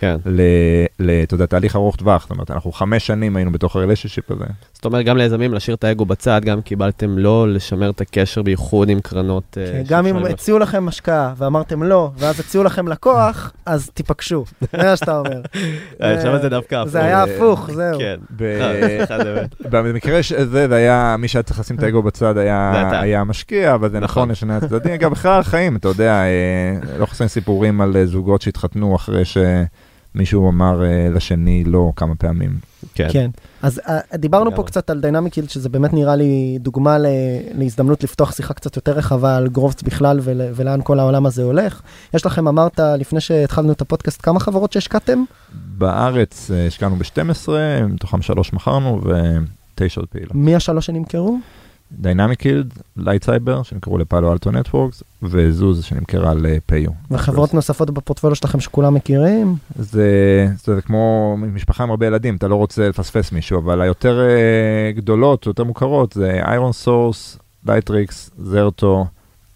כן. 0.03 0.17
ל, 0.27 0.41
ל, 1.01 1.11
אתה 1.23 1.35
יודע, 1.35 1.47
תהליך 1.47 1.77
ארוך 1.77 1.97
טווח, 1.97 2.23
זאת 2.23 2.31
אומרת, 2.31 2.51
אנחנו 2.51 2.73
חמש 2.73 3.07
שנים 3.07 3.37
היינו 3.37 3.53
בתוך 3.53 3.77
הרלשיפ 3.77 4.31
הזה. 4.31 4.45
זאת 4.73 4.85
אומרת, 4.85 5.07
גם 5.07 5.17
ליזמים 5.17 5.55
להשאיר 5.55 5.77
את 5.77 5.85
האגו 5.85 6.05
בצד, 6.05 6.41
גם 6.45 6.61
קיבלתם 6.61 7.19
לא 7.19 7.53
לשמר 7.53 7.91
את 7.91 8.01
הקשר 8.01 8.43
בייחוד 8.43 8.89
עם 8.89 9.01
קרנות. 9.01 9.59
אה, 9.61 9.67
כן, 9.67 9.83
גם 9.89 10.07
אם 10.07 10.17
הציעו 10.17 10.59
לכם 10.59 10.89
השקעה 10.89 11.33
ואמרתם 11.37 11.83
לא, 11.83 12.11
ואז 12.19 12.41
הציעו 12.41 12.65
לכם 12.65 12.89
לקוח, 12.89 13.53
אז 13.67 13.91
תיפגשו. 13.95 14.45
זה 14.73 14.79
מה 14.79 14.97
שאתה 14.97 15.19
אומר. 15.19 15.41
אה, 16.03 16.15
עכשיו 16.15 16.43
זה 16.43 16.49
דווקא 16.49 16.75
הפוך. 16.75 16.91
זה 16.91 17.05
היה 17.05 17.23
הפוך, 17.23 17.71
זהו. 17.71 17.99
כן. 17.99 18.21
במקרה 19.71 20.19
הזה 20.39 20.69
זה 20.69 20.77
היה, 20.77 21.17
מי 21.19 21.29
שהיה 21.29 21.43
צריך 21.43 21.61
לשים 21.61 21.77
את 21.77 21.83
האגו 21.83 22.03
בצד 22.03 22.39
היה, 22.39 23.21
המשקיע, 23.21 23.75
אבל 23.75 23.91
זה 23.91 24.01
נכון 24.01 24.23
נכון. 24.23 24.31
לשני 24.31 24.55
הצדדים. 24.55 24.93
אגב, 24.93 25.11
בכלל 25.11 25.41
החיים, 25.41 25.77
אתה 25.77 25.89
יודע, 25.89 26.13
אה, 26.13 26.99
לא 26.99 27.07
חסרים 27.07 27.29
סיפורים 27.29 27.81
על 27.81 27.97
אה, 27.97 28.07
זוגות 28.07 28.43
שהתחתנו 28.43 28.97
אחרי 28.97 29.25
שמישהו 30.15 30.51
אמר 30.51 30.85
אה, 30.85 31.09
לשני 31.15 31.65
לא 31.65 31.93
כמה 31.97 32.15
פעמים. 32.15 32.51
כן. 32.95 33.09
כן. 33.13 33.31
אז 33.63 33.79
uh, 33.79 34.17
דיברנו 34.17 34.55
פה. 34.55 34.63
קצת 34.63 34.91
על 34.91 35.01
Dynamic 35.01 35.28
Yield, 35.28 35.51
שזה 35.51 35.69
באמת 35.69 35.93
נראה 35.93 36.17
לי 36.17 36.59
דוגמה 36.61 36.99
ל- 36.99 37.07
להזדמנות 37.59 38.05
לפתוח 38.05 38.33
שיחה 38.37 38.55
קצת 38.55 38.77
יותר 38.77 38.93
רחבה 38.93 39.37
על 39.37 39.49
growth 39.49 39.83
בכלל 39.83 40.21
ול- 40.23 40.51
ולאן 40.55 40.81
כל 40.85 40.99
העולם 41.01 41.27
הזה 41.27 41.43
הולך. 41.43 41.81
יש 42.15 42.27
לכם, 42.27 42.49
אמרת 42.49 42.81
לפני 42.99 43.21
שהתחלנו 43.21 43.73
את 43.73 43.81
הפודקאסט, 43.81 44.21
כמה 44.23 44.41
חברות 44.41 44.73
שהשקעתם? 44.73 45.25
בארץ 45.79 46.51
אה, 46.51 46.67
השקענו 46.67 46.97
ב-12, 46.97 47.49
מתוכם 47.89 48.23
שלוש 48.23 48.53
מכרנו 48.53 49.01
ותשע 49.75 50.01
עוד 50.01 50.09
פעילות. 50.09 50.35
מי 50.35 50.55
השלוש 50.57 50.87
שנמכרו? 50.87 51.39
Dynamic 51.99 52.39
Yield, 52.39 52.73
LightCyber, 52.97 53.63
שנמכרו 53.63 53.99
ל-Palo 53.99 54.33
Alto 54.33 54.51
Networks, 54.51 55.03
וזוז 55.23 55.85
שנמכרה 55.85 56.35
ל-PayU. 56.35 56.91
וחברות 57.11 57.55
נוספות 57.55 57.91
בפורטפוליו 57.91 58.37
שלכם 58.37 58.61
שכולם 58.61 58.95
מכירים? 58.95 59.57
זה, 59.77 60.47
זה, 60.65 60.75
זה 60.75 60.83
כמו 60.83 61.37
משפחה 61.39 61.83
עם 61.83 61.91
הרבה 61.91 62.07
ילדים, 62.07 62.37
אתה 62.37 62.49
לא 62.49 62.55
רוצה 62.55 62.89
לפספס 62.89 63.33
מישהו, 63.33 63.59
אבל 63.59 63.81
היותר 63.81 64.21
uh, 64.21 64.97
גדולות, 64.97 65.47
יותר 65.47 65.65
מוכרות, 65.65 66.13
זה 66.13 66.41
ironSource, 66.45 67.39
Lightricks, 67.67 68.31
Zerto, 68.39 69.07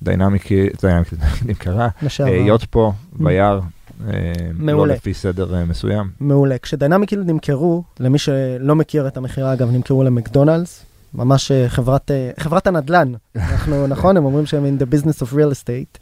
Dynamic 0.02 0.38
Yield, 0.38 0.68
זה 0.80 0.92
נמכרה, 1.46 1.88
לשעבר. 2.02 2.30
Yotpo, 2.30 2.92
ויאר, 3.20 3.60
אה, 4.08 4.32
מעולה. 4.54 4.86
לא 4.86 4.94
לפי 4.94 5.14
סדר 5.14 5.54
אה, 5.54 5.64
מסוים. 5.64 6.10
מעולה. 6.20 6.58
כש 6.58 6.76
Dynamic 6.76 7.08
Yield 7.08 7.30
נמכרו, 7.30 7.82
למי 8.00 8.18
שלא 8.18 8.74
מכיר 8.76 9.08
את 9.08 9.16
המכירה, 9.16 9.52
אגב, 9.52 9.70
נמכרו 9.70 10.04
למקדונלדס, 10.04 10.85
ממש 11.14 11.50
אה, 11.50 11.68
חברת, 11.68 12.10
אה, 12.10 12.30
חברת 12.40 12.66
הנדל"ן. 12.66 13.12
אנחנו, 13.36 13.86
נכון, 13.94 14.16
הם 14.16 14.24
אומרים 14.24 14.46
שהם 14.46 14.64
in 14.64 14.82
the 14.82 14.94
business 14.94 15.22
of 15.22 15.32
real 15.32 15.52
estate. 15.52 15.98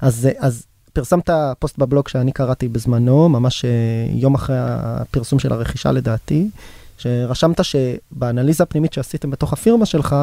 אז, 0.00 0.26
אה, 0.26 0.46
אז 0.46 0.66
פרסמת 0.92 1.30
פוסט 1.58 1.78
בבלוג 1.78 2.08
שאני 2.08 2.32
קראתי 2.32 2.68
בזמנו, 2.68 3.28
ממש 3.28 3.64
יום 4.10 4.34
אחרי 4.34 4.56
הפרסום 4.58 5.38
של 5.38 5.52
הרכישה 5.52 5.92
לדעתי, 5.92 6.48
שרשמת 6.98 7.60
שבאנליזה 7.64 8.62
הפנימית 8.62 8.92
שעשיתם 8.92 9.30
בתוך 9.30 9.52
הפירמה 9.52 9.86
שלך, 9.86 10.16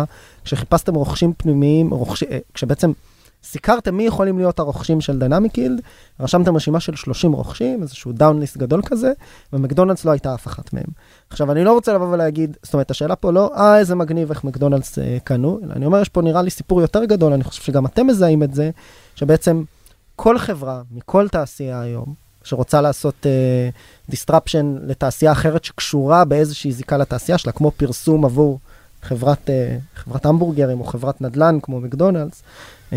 כשחיפשתם 0.43 0.95
רוכשים 0.95 1.33
פנימיים, 1.37 1.89
רוכש, 1.89 2.23
כשבעצם 2.53 2.91
סיקרתם 3.45 3.95
מי 3.95 4.03
יכולים 4.03 4.37
להיות 4.37 4.59
הרוכשים 4.59 5.01
של 5.01 5.19
Dynamic 5.19 5.53
Yield, 5.53 5.81
רשמתם 6.19 6.55
רשימה 6.55 6.79
של 6.79 6.95
30 6.95 7.33
רוכשים, 7.33 7.81
איזשהו 7.81 8.11
down 8.11 8.34
list 8.34 8.57
גדול 8.57 8.81
כזה, 8.85 9.11
ומקדונלדס 9.53 10.05
לא 10.05 10.11
הייתה 10.11 10.33
אף 10.33 10.47
אחת 10.47 10.73
מהם. 10.73 10.85
עכשיו, 11.29 11.51
אני 11.51 11.63
לא 11.63 11.73
רוצה 11.73 11.93
לבוא 11.93 12.07
ולהגיד, 12.07 12.57
זאת 12.63 12.73
אומרת, 12.73 12.91
השאלה 12.91 13.15
פה 13.15 13.31
לא, 13.31 13.51
אה, 13.57 13.79
איזה 13.79 13.95
מגניב 13.95 14.29
איך 14.29 14.43
מקדונלדס 14.43 14.99
אה, 14.99 15.17
קנו, 15.23 15.59
אלא 15.63 15.73
אני 15.73 15.85
אומר, 15.85 16.01
יש 16.01 16.09
פה 16.09 16.21
נראה 16.21 16.41
לי 16.41 16.49
סיפור 16.49 16.81
יותר 16.81 17.05
גדול, 17.05 17.33
אני 17.33 17.43
חושב 17.43 17.61
שגם 17.61 17.85
אתם 17.85 18.07
מזהים 18.07 18.43
את 18.43 18.53
זה, 18.53 18.69
שבעצם 19.15 19.63
כל 20.15 20.37
חברה 20.37 20.81
מכל 20.91 21.27
תעשייה 21.27 21.81
היום, 21.81 22.25
שרוצה 22.43 22.81
לעשות 22.81 23.25
uh, 23.25 24.11
disruption 24.13 24.65
לתעשייה 24.81 25.31
אחרת 25.31 25.63
שקשורה 25.63 26.25
באיזושהי 26.25 26.71
זיקה 26.71 26.97
לתעשייה 26.97 27.37
שלה, 27.37 27.51
כמו 27.51 27.71
פרסום 27.71 28.25
עבור 28.25 28.59
חברת, 29.05 29.49
uh, 29.49 29.99
חברת 29.99 30.25
המבורגרים 30.25 30.79
או 30.79 30.85
חברת 30.85 31.21
נדל"ן 31.21 31.57
כמו 31.61 31.79
McDonald's, 31.79 32.43
um, 32.91 32.95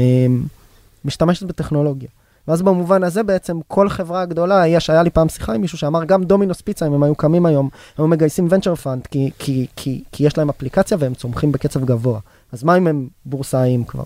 משתמשת 1.05 1.43
בטכנולוגיה. 1.43 2.09
ואז 2.49 2.63
במובן 2.63 3.03
הזה 3.05 3.23
בעצם 3.23 3.59
כל 3.69 3.89
חברה 3.89 4.25
גדולה, 4.25 4.67
יש, 4.67 4.91
היה 4.91 5.03
לי 5.03 5.11
פעם 5.11 5.29
שיחה 5.29 5.53
עם 5.53 5.61
מישהו 5.61 5.79
שאמר 5.79 6.05
גם 6.05 6.25
Domino's 6.25 6.61
Pizza, 6.61 6.87
אם 6.87 6.93
הם 6.93 7.03
היו 7.03 7.15
קמים 7.15 7.47
היום, 7.47 7.67
הם 7.67 8.05
היו 8.05 8.09
מגייסים 8.09 8.49
venture 8.51 8.75
fund, 8.75 9.07
כי, 9.07 9.31
כי, 9.39 9.67
כי, 9.77 10.03
כי 10.13 10.27
יש 10.27 10.39
להם 10.39 10.49
אפליקציה 10.49 10.97
והם 11.01 11.15
צומחים 11.15 11.53
בקצב 11.53 11.85
גבוה. 11.85 12.21
אז 12.53 12.65
מה 12.65 12.77
אם 12.77 12.87
הם 12.87 13.09
בורסאיים 13.25 13.85
כבר? 13.85 14.05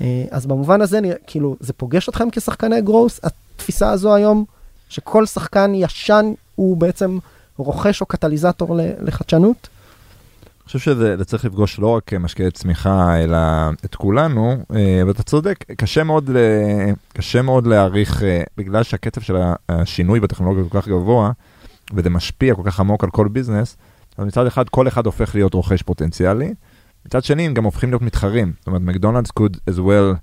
אה, 0.00 0.24
אז 0.30 0.46
במובן 0.46 0.80
הזה, 0.80 1.00
כאילו, 1.26 1.56
זה 1.60 1.72
פוגש 1.72 2.08
אתכם 2.08 2.30
כשחקני 2.32 2.80
גרוס, 2.80 3.20
התפיסה 3.22 3.90
הזו 3.90 4.14
היום, 4.14 4.44
שכל 4.88 5.26
שחקן 5.26 5.72
ישן 5.74 6.32
הוא 6.54 6.76
בעצם 6.76 7.18
רוכש 7.56 8.00
או 8.00 8.06
קטליזטור 8.06 8.76
לחדשנות? 9.00 9.68
אני 10.62 10.66
חושב 10.66 10.78
שזה 10.78 11.16
זה 11.16 11.24
צריך 11.24 11.44
לפגוש 11.44 11.78
לא 11.78 11.86
רק 11.86 12.12
משקיעי 12.14 12.50
צמיחה, 12.50 13.22
אלא 13.22 13.38
את 13.84 13.94
כולנו, 13.94 14.56
אה, 14.74 15.02
ואתה 15.06 15.22
צודק, 15.22 15.64
קשה 15.76 16.04
מאוד, 16.04 16.30
קשה 17.14 17.42
מאוד 17.42 17.66
להעריך, 17.66 18.22
אה, 18.22 18.42
בגלל 18.56 18.82
שהקצב 18.82 19.20
של 19.20 19.36
השינוי 19.68 20.20
בטכנולוגיה 20.20 20.64
כל 20.68 20.80
כך 20.80 20.88
גבוה, 20.88 21.30
וזה 21.94 22.10
משפיע 22.10 22.54
כל 22.54 22.62
כך 22.64 22.80
עמוק 22.80 23.04
על 23.04 23.10
כל 23.10 23.28
ביזנס, 23.28 23.76
אז 24.18 24.26
מצד 24.26 24.46
אחד 24.46 24.68
כל 24.68 24.88
אחד 24.88 25.06
הופך 25.06 25.34
להיות 25.34 25.54
רוכש 25.54 25.82
פוטנציאלי, 25.82 26.54
מצד 27.06 27.24
שני 27.24 27.46
הם 27.46 27.54
גם 27.54 27.64
הופכים 27.64 27.90
להיות 27.90 28.02
מתחרים. 28.02 28.52
זאת 28.58 28.66
אומרת, 28.66 28.82
מקדונלדס 28.82 29.30
could 29.40 29.56
as 29.70 29.78
well 29.78 30.16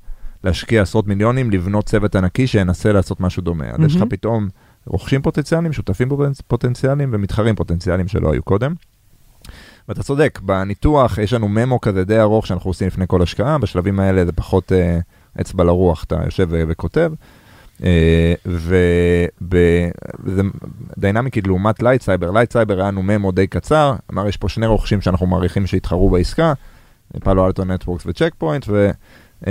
להשקיע 0.44 0.82
עשרות 0.82 1.08
מיליונים, 1.08 1.52
לבנות 1.52 1.86
צוות 1.86 2.16
ענקי 2.16 2.48
שינסה 2.48 2.92
לעשות 2.92 3.20
משהו 3.20 3.42
דומה. 3.42 3.66
אז 3.66 3.80
יש 3.86 3.92
לך 3.96 4.00
מהמם. 4.00 4.10
פתאום 4.10 4.48
רוכשים 4.86 5.22
פוטנציאליים, 5.22 5.74
שותפים 5.74 6.10
פוטנצ- 6.12 6.42
פוטנציאליים 6.48 7.10
ומתחרים 7.14 7.56
פוטנציאליים 7.56 8.08
שלא 8.08 8.32
היו 8.34 8.44
קודם. 8.44 8.74
ואתה 9.90 10.04
צודק, 10.04 10.40
בניתוח 10.44 11.18
יש 11.18 11.34
לנו 11.34 11.48
ממו 11.48 11.82
כזה 11.82 12.06
די 12.06 12.20
ארוך 12.20 12.48
שאנחנו 12.48 12.70
עושים 12.70 12.88
לפני 12.88 13.06
כל 13.08 13.22
השקעה, 13.22 13.58
בשלבים 13.58 14.00
האלה 14.00 14.26
זה 14.26 14.32
פחות 14.32 14.72
אה, 14.72 15.00
אצבע 15.42 15.64
לרוח, 15.64 16.04
אתה 16.04 16.16
יושב 16.26 16.48
ו- 16.50 16.64
וכותב. 16.68 17.12
אה, 17.84 18.34
ו 20.98 21.01
Dynamic 21.01 21.28
Yield 21.28 21.48
לעומת 21.48 21.84
LightCyber, 21.84 22.32
LightCyber 22.32 22.80
היה 22.80 22.88
לנו 22.88 23.04
memo 23.04 23.32
די 23.32 23.48
קצר, 23.48 23.96
אמר 24.12 24.28
יש 24.28 24.38
פה 24.38 24.50
שני 24.50 24.66
רוכשים 24.66 25.02
שאנחנו 25.02 25.28
מעריכים 25.28 25.68
שהתחרו 25.68 26.10
בעסקה, 26.10 26.54
Palo 27.20 27.48
Alto 27.48 27.66
Networks 27.66 28.04
ו 28.06 28.10
Check 28.10 28.34
Point, 28.38 28.66
ואתה 28.68 29.48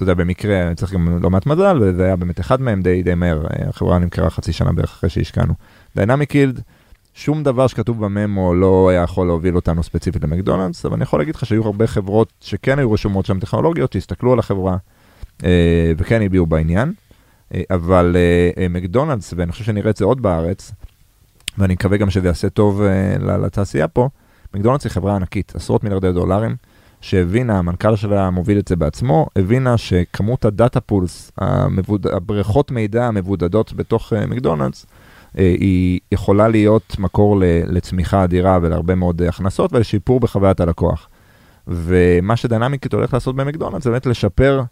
יודע, 0.00 0.14
במקרה 0.14 0.74
צריך 0.74 0.92
גם 0.92 1.18
לא 1.22 1.30
מעט 1.30 1.46
מזל, 1.46 1.78
וזה 1.80 2.04
היה 2.04 2.16
באמת 2.16 2.40
אחד 2.40 2.60
מהם 2.60 2.82
די 2.82 3.02
די 3.02 3.14
מהר, 3.14 3.46
אה, 3.46 3.68
החברה 3.68 3.98
נמכרה 3.98 4.30
חצי 4.30 4.52
שנה 4.52 4.72
בערך 4.72 4.90
אחרי 4.90 5.10
שהשקענו. 5.10 5.54
Dynamic 5.96 6.30
Yield, 6.30 6.60
שום 7.14 7.42
דבר 7.42 7.66
שכתוב 7.66 8.04
ב 8.04 8.14
memo 8.14 8.54
לא 8.54 8.88
היה 8.90 9.02
יכול 9.02 9.26
להוביל 9.26 9.56
אותנו 9.56 9.82
ספציפית 9.82 10.24
למקדונלדס, 10.24 10.86
אבל 10.86 10.94
אני 10.94 11.02
יכול 11.02 11.20
להגיד 11.20 11.34
לך 11.34 11.46
שהיו 11.46 11.64
הרבה 11.64 11.86
חברות 11.86 12.32
שכן 12.40 12.78
היו 12.78 12.92
רשומות 12.92 13.26
שם 13.26 13.40
טכנולוגיות, 13.40 13.92
שהסתכלו 13.92 14.32
על 14.32 14.38
החברה 14.38 14.76
אה, 15.44 15.92
וכן 15.98 16.22
הביעו 16.22 16.46
בעניין, 16.46 16.92
אה, 17.54 17.62
אבל 17.70 18.16
אה, 18.58 18.68
מקדונלדס, 18.68 19.34
ואני 19.36 19.52
חושב 19.52 19.64
שנראה 19.64 19.90
את 19.90 19.96
זה 19.96 20.04
עוד 20.04 20.22
בארץ, 20.22 20.72
ואני 21.58 21.74
מקווה 21.74 21.96
גם 21.96 22.10
שזה 22.10 22.28
יעשה 22.28 22.48
טוב 22.48 22.82
לתעשייה 23.20 23.88
פה, 23.88 24.08
מקדונלדס 24.54 24.84
היא 24.84 24.90
חברה 24.90 25.16
ענקית, 25.16 25.52
עשרות 25.56 25.84
מיליארדי 25.84 26.12
דולרים, 26.12 26.56
שהבינה, 27.00 27.58
המנכ"ל 27.58 27.96
שלה 27.96 28.30
מוביל 28.30 28.58
את 28.58 28.68
זה 28.68 28.76
בעצמו, 28.76 29.26
הבינה 29.36 29.78
שכמות 29.78 30.44
הדאטה 30.44 30.80
פולס. 30.80 31.32
הבריכות 32.12 32.70
מידע 32.70 33.06
המבודדות 33.06 33.72
בתוך 33.72 34.12
מקדונלדס, 34.12 34.84
uh, 34.84 35.03
היא 35.34 36.00
יכולה 36.12 36.48
להיות 36.48 36.96
מקור. 36.98 37.42
לצמיחה 37.66 38.24
אדירה 38.24 38.58
ולהרבה 38.62 38.94
מאוד 38.94 39.22
uh, 39.22 39.24
הכנסות 39.28 39.72
ולשיפור 39.72 40.20
בחוויית 40.20 40.60
הלקוח. 40.60 41.08
ומה 41.68 42.36
שדיינמיקית 42.36 42.94
הולך 42.94 43.14
לעשות 43.14 43.36
במקדונלדס 43.36 43.84
זה 43.84 43.90
באמת 43.90 44.06
לשפר 44.06 44.62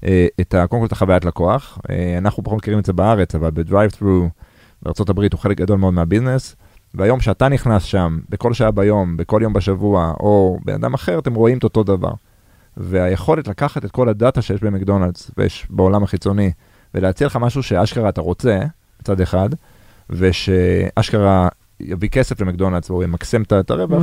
uh, 0.00 0.06
את 0.40 0.54
ה... 0.54 0.66
קודם 0.66 0.82
כל 0.82 0.86
את 0.86 0.92
החוויית 0.92 1.24
לקוח. 1.24 1.78
אנחנו 2.18 2.44
פחות 2.44 2.58
מכירים 2.58 2.78
את 2.78 2.86
זה 2.86 2.92
בארץ, 2.92 3.34
אבל 3.34 3.50
בדרייב-ת'רו 3.50 4.28
בארה"ב 4.82 5.18
הוא 5.32 5.40
חלק 5.40 5.56
גדול 5.56 5.78
מאוד 5.78 5.94
מהביזנס. 5.94 6.56
והיום 6.94 7.20
שאתה 7.20 7.48
נכנס 7.48 7.82
שם, 7.82 8.18
בכל 8.28 8.52
שעה 8.52 8.70
ביום, 8.70 9.16
בכל 9.16 9.40
יום 9.42 9.52
בשבוע, 9.52 10.12
או 10.20 10.58
בן 10.64 10.74
אדם 10.74 10.94
אחר, 10.94 11.18
אתם 11.18 11.34
רואים 11.34 11.58
את 11.58 11.64
אותו 11.64 11.82
דבר. 11.82 12.12
והיכולת 12.76 13.48
לקחת 13.48 13.84
את 13.84 13.90
כל 13.90 14.08
הדאטה 14.08 14.42
שיש 14.42 14.60
במקדונלדס 14.62 15.30
ויש 15.36 15.66
בעולם 15.70 16.02
החיצוני, 16.02 16.52
ולהציע 16.94 17.26
לך 17.26 17.36
משהו 17.36 17.62
שאשכרה 17.62 18.08
אתה 18.08 18.20
רוצה, 18.20 18.60
מצד 19.00 19.20
אחד, 19.20 19.48
ושאשכרה 20.10 21.48
יביא 21.80 22.08
כסף 22.08 22.40
למקדונלדס 22.40 22.90
והוא 22.90 23.02
ימקסם 23.04 23.42
את- 23.42 23.70
הרווח. 23.70 24.02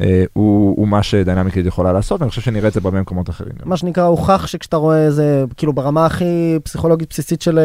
אה, 0.00 0.24
הוא, 0.32 0.74
הוא 0.76 0.88
מה 0.88 1.02
שדיינמיקליד 1.02 1.66
יכולה 1.66 1.92
לעשות, 1.92 2.20
ואני 2.20 2.30
חושב 2.30 2.42
שנראה 2.42 2.68
את 2.68 2.72
זה 2.72 2.80
בהרבה 2.80 3.00
מקומות 3.00 3.30
אחרים. 3.30 3.52
מה 3.64 3.76
שנקרא, 3.76 4.04
הוכח 4.04 4.46
שכשאתה 4.46 4.76
רואה 4.76 5.04
איזה, 5.06 5.44
כאילו 5.56 5.72
ברמה 5.72 6.06
הכי 6.06 6.24
פסיכולוגית 6.64 7.08
בסיסית 7.10 7.42
של, 7.42 7.58
אה, 7.58 7.64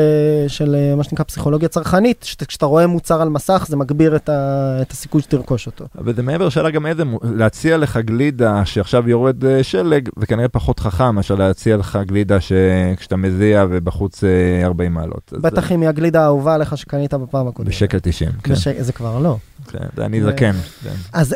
של 0.49 0.75
אה, 0.75 0.95
מה 0.95 1.03
שנקרא 1.03 1.25
פסיכולוגיה 1.25 1.69
צרכנית, 1.69 2.23
שכשאתה 2.23 2.65
רואה 2.65 2.88
מוצר 2.88 3.21
על 3.21 3.29
מסך 3.29 3.65
זה 3.67 3.77
מגביר 3.77 4.15
את, 4.15 4.29
ה, 4.29 4.33
את 4.81 4.91
הסיכוי 4.91 5.21
שתרכוש 5.21 5.65
אותו. 5.67 5.85
אבל 5.97 6.13
זה 6.15 6.23
מעבר 6.23 6.47
לשאלה 6.47 6.69
גם 6.71 6.85
איזה, 6.85 7.03
להציע 7.23 7.77
לך 7.77 7.97
גלידה 7.97 8.65
שעכשיו 8.65 9.09
יורד 9.09 9.43
שלג, 9.62 10.09
זה 10.19 10.25
כנראה 10.25 10.47
פחות 10.47 10.79
חכם 10.79 11.15
מאשר 11.15 11.35
להציע 11.35 11.77
לך 11.77 11.99
גלידה 12.05 12.38
שכשאתה 12.41 13.15
מזיע 13.17 13.65
ובחוץ 13.69 14.23
אה, 14.23 14.65
40 14.65 14.93
מעלות. 14.93 15.33
בטח 15.41 15.71
אם 15.71 15.81
היא 15.81 15.89
הגלידה 15.89 16.21
האהובה 16.21 16.53
עליך 16.55 16.77
שקנית 16.77 17.13
בפעם 17.13 17.47
הקודמת. 17.47 17.69
בשקל 17.71 17.99
90, 18.01 18.29
כן. 18.43 18.53
בש... 18.53 18.67
זה 18.67 18.93
כבר 18.93 19.19
לא. 19.19 19.38
כן, 19.71 19.88
זה 19.95 20.06
אני 20.06 20.23
זקן. 20.23 20.56
כן. 20.84 20.95
אז, 21.13 21.36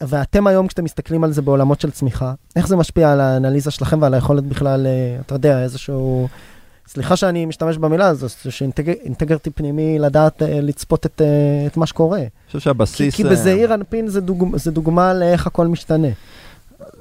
ואתם 0.00 0.46
היום, 0.46 0.66
כשאתם 0.66 0.84
מסתכלים 0.84 1.24
על 1.24 1.32
זה 1.32 1.42
בעולמות 1.42 1.80
של 1.80 1.90
צמיחה, 1.90 2.32
איך 2.56 2.68
זה 2.68 2.76
משפיע 2.76 3.12
על 3.12 3.20
האנליזה 3.20 3.70
שלכם 3.70 4.02
ועל 4.02 4.14
היכולת 4.14 4.44
בכלל, 4.44 4.86
אה, 4.86 5.20
אתה 5.20 5.34
יודע, 5.34 5.62
איזשהו... 5.62 6.28
סליחה 6.88 7.16
שאני 7.16 7.46
משתמש 7.46 7.78
במילה 7.78 8.06
הזו, 8.06 8.26
יש 8.44 8.62
אינטגריטי 9.04 9.50
פנימי 9.50 9.98
לדעת 9.98 10.42
אה, 10.42 10.60
לצפות 10.60 11.06
את, 11.06 11.22
אה, 11.24 11.66
את 11.66 11.76
מה 11.76 11.86
שקורה. 11.86 12.18
אני 12.18 12.28
חושב 12.46 12.58
כי, 12.58 12.64
שהבסיס... 12.64 13.14
כי 13.14 13.24
אה, 13.24 13.30
בזעיר 13.30 13.74
אנפין 13.74 14.08
זה, 14.08 14.20
דוג, 14.20 14.56
זה 14.56 14.70
דוגמה 14.70 15.14
לאיך 15.14 15.46
הכל 15.46 15.66
משתנה. 15.66 16.08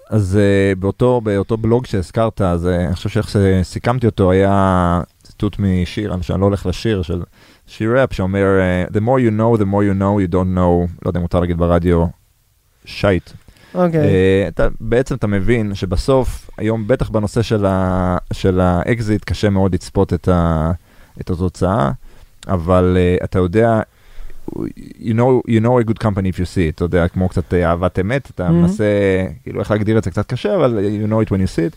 אז 0.10 0.40
באותו, 0.80 1.22
באותו 1.22 1.58
בלוג 1.58 1.86
שהזכרת, 1.86 2.42
אז 2.42 2.68
אני 2.68 2.96
חושב 2.96 3.10
שאיך 3.10 3.30
שסיכמתי 3.30 4.06
אותו 4.06 4.32
היה 4.32 5.02
ציטוט 5.24 5.56
משיר, 5.60 6.14
אני 6.14 6.42
לא 6.42 6.46
הולך 6.46 6.66
לשיר, 6.66 7.02
של 7.02 7.24
שיר 7.68 8.00
ראפ 8.00 8.14
שאומר, 8.14 8.46
uh, 8.88 8.94
The 8.94 9.00
more 9.00 9.20
you 9.20 9.40
know, 9.40 9.58
the 9.62 9.66
more 9.66 9.84
you 9.84 10.00
know, 10.02 10.28
you 10.28 10.34
don't 10.34 10.58
know, 10.58 10.92
לא 11.06 11.10
יודע 11.10 11.18
אם 11.20 11.22
מותר 11.22 11.40
להגיד 11.40 11.58
ברדיו, 11.58 12.06
shit. 12.86 13.30
אוקיי. 13.76 14.00
אה, 14.00 14.46
אתה, 14.48 14.68
בעצם 14.80 15.16
אתה 15.16 15.28
מבין 15.28 15.76
שבסוף, 15.76 16.50
היום 16.58 16.88
בטח 16.88 17.10
בנושא 17.10 17.42
של, 17.42 17.66
ה, 17.66 18.18
של 18.34 18.60
האקזיט, 18.60 19.24
קשה 19.24 19.50
מאוד 19.50 19.74
לצפות 19.74 20.14
את, 20.14 20.28
ה, 20.28 20.72
את 21.22 21.30
התוצאה, 21.30 21.92
אבל 22.48 22.98
uh, 23.22 23.24
אתה 23.24 23.40
יודע, 23.40 23.80
you 24.52 25.14
know, 25.14 25.42
you 25.48 25.62
know 25.62 25.80
a 25.82 25.90
good 25.90 26.00
company 26.04 26.30
if 26.34 26.40
you 26.40 26.46
see 26.46 26.70
it, 26.70 26.76
אתה 26.76 26.84
יודע, 26.84 27.08
כמו 27.08 27.30
קצת 27.30 27.54
אה, 27.54 27.70
אהבת 27.70 28.00
אמת, 28.00 28.30
אתה 28.36 28.48
Mhm. 28.48 28.52
מנסה, 28.52 28.86
כאילו 29.44 29.60
איך 29.60 29.72
להגדיר 29.72 29.98
את 29.98 30.04
זה 30.04 30.12
קצת 30.12 30.26
קשה, 30.26 30.56
אבל 30.56 30.80
you 31.04 31.10
know 31.10 31.28
it 31.28 31.32
when 31.32 31.38
you 31.38 31.48
see 31.58 31.74
it. 31.74 31.76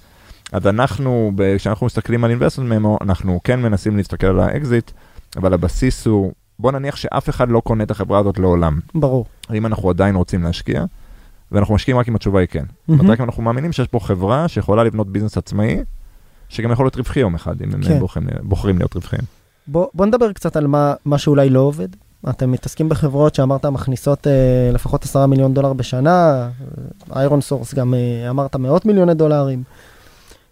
אז 0.53 0.67
אנחנו, 0.67 1.33
כשאנחנו 1.59 1.87
מסתכלים 1.87 2.25
על 2.25 2.31
investment 2.33 2.73
memo, 2.85 3.05
אנחנו 3.05 3.41
כן 3.45 3.63
מנסים 3.63 3.97
להסתכל 3.97 4.27
על 4.27 4.41
האקזיט, 4.41 4.91
אבל 5.39 5.55
הבסיס 5.55 6.07
הוא, 6.07 6.33
בוא 6.59 6.73
נניח 6.73 6.97
שאף 6.97 7.29
אחד 7.29 7.49
לא 7.51 7.61
קונה 7.61 7.85
את 7.85 7.91
החברה 7.91 8.19
הזאת 8.19 8.39
לעולם. 8.39 8.79
ברור. 8.95 9.27
האם 9.49 9.67
אנחנו 9.67 9.91
עדיין 9.91 10.15
רוצים 10.15 10.43
להשקיע? 10.43 10.85
ואנחנו 11.53 11.75
משקיעים 11.75 11.99
רק 11.99 12.09
אם 12.09 12.15
התשובה 12.15 12.41
היא 12.41 12.49
כן. 12.49 12.65
זאת 12.89 13.01
אומרת, 13.01 13.11
רק 13.11 13.21
אם 13.21 13.25
אנחנו 13.25 13.43
מאמינים 13.43 13.73
שיש 13.73 13.89
פה 13.89 14.01
חברה 14.01 14.49
שיכולה 14.49 14.85
לבנות 14.85 15.13
business 15.13 15.39
עצמאי, 15.39 15.81
שגם 16.49 16.73
יכול 16.73 16.85
להיות 16.85 16.97
רווחי 16.97 17.21
יום 17.21 17.35
אחד, 17.35 17.63
אם 17.63 17.71
כן. 17.71 17.93
הם 17.93 17.99
בוחרים, 17.99 18.29
בוחרים 18.43 18.79
להיות 18.79 18.95
רווחיים. 18.95 19.23
בוא, 19.67 19.87
בוא 19.95 20.07
נדבר 20.07 20.33
קצת 20.33 20.57
על 20.57 20.67
מה, 20.67 20.95
מה 21.05 21.19
שאולי 21.19 21.51
לא 21.51 21.61
עובד. 21.61 21.89
אתם 22.31 22.53
מתעסקים 22.53 22.89
בחברות 22.89 23.35
שאמרת 23.35 23.67
מכניסות 23.67 24.27
אה, 24.27 24.71
לפחות 24.73 25.05
10 25.05 25.27
מיליון 25.27 25.55
דולר 25.55 25.73
בשנה, 25.73 26.49
ironSource 27.17 27.75
גם 27.75 27.95
אה, 27.95 28.31
אמרת 28.31 28.57
מאות 28.57 28.87
מיליוני 28.87 29.15
דולרים. 29.15 29.63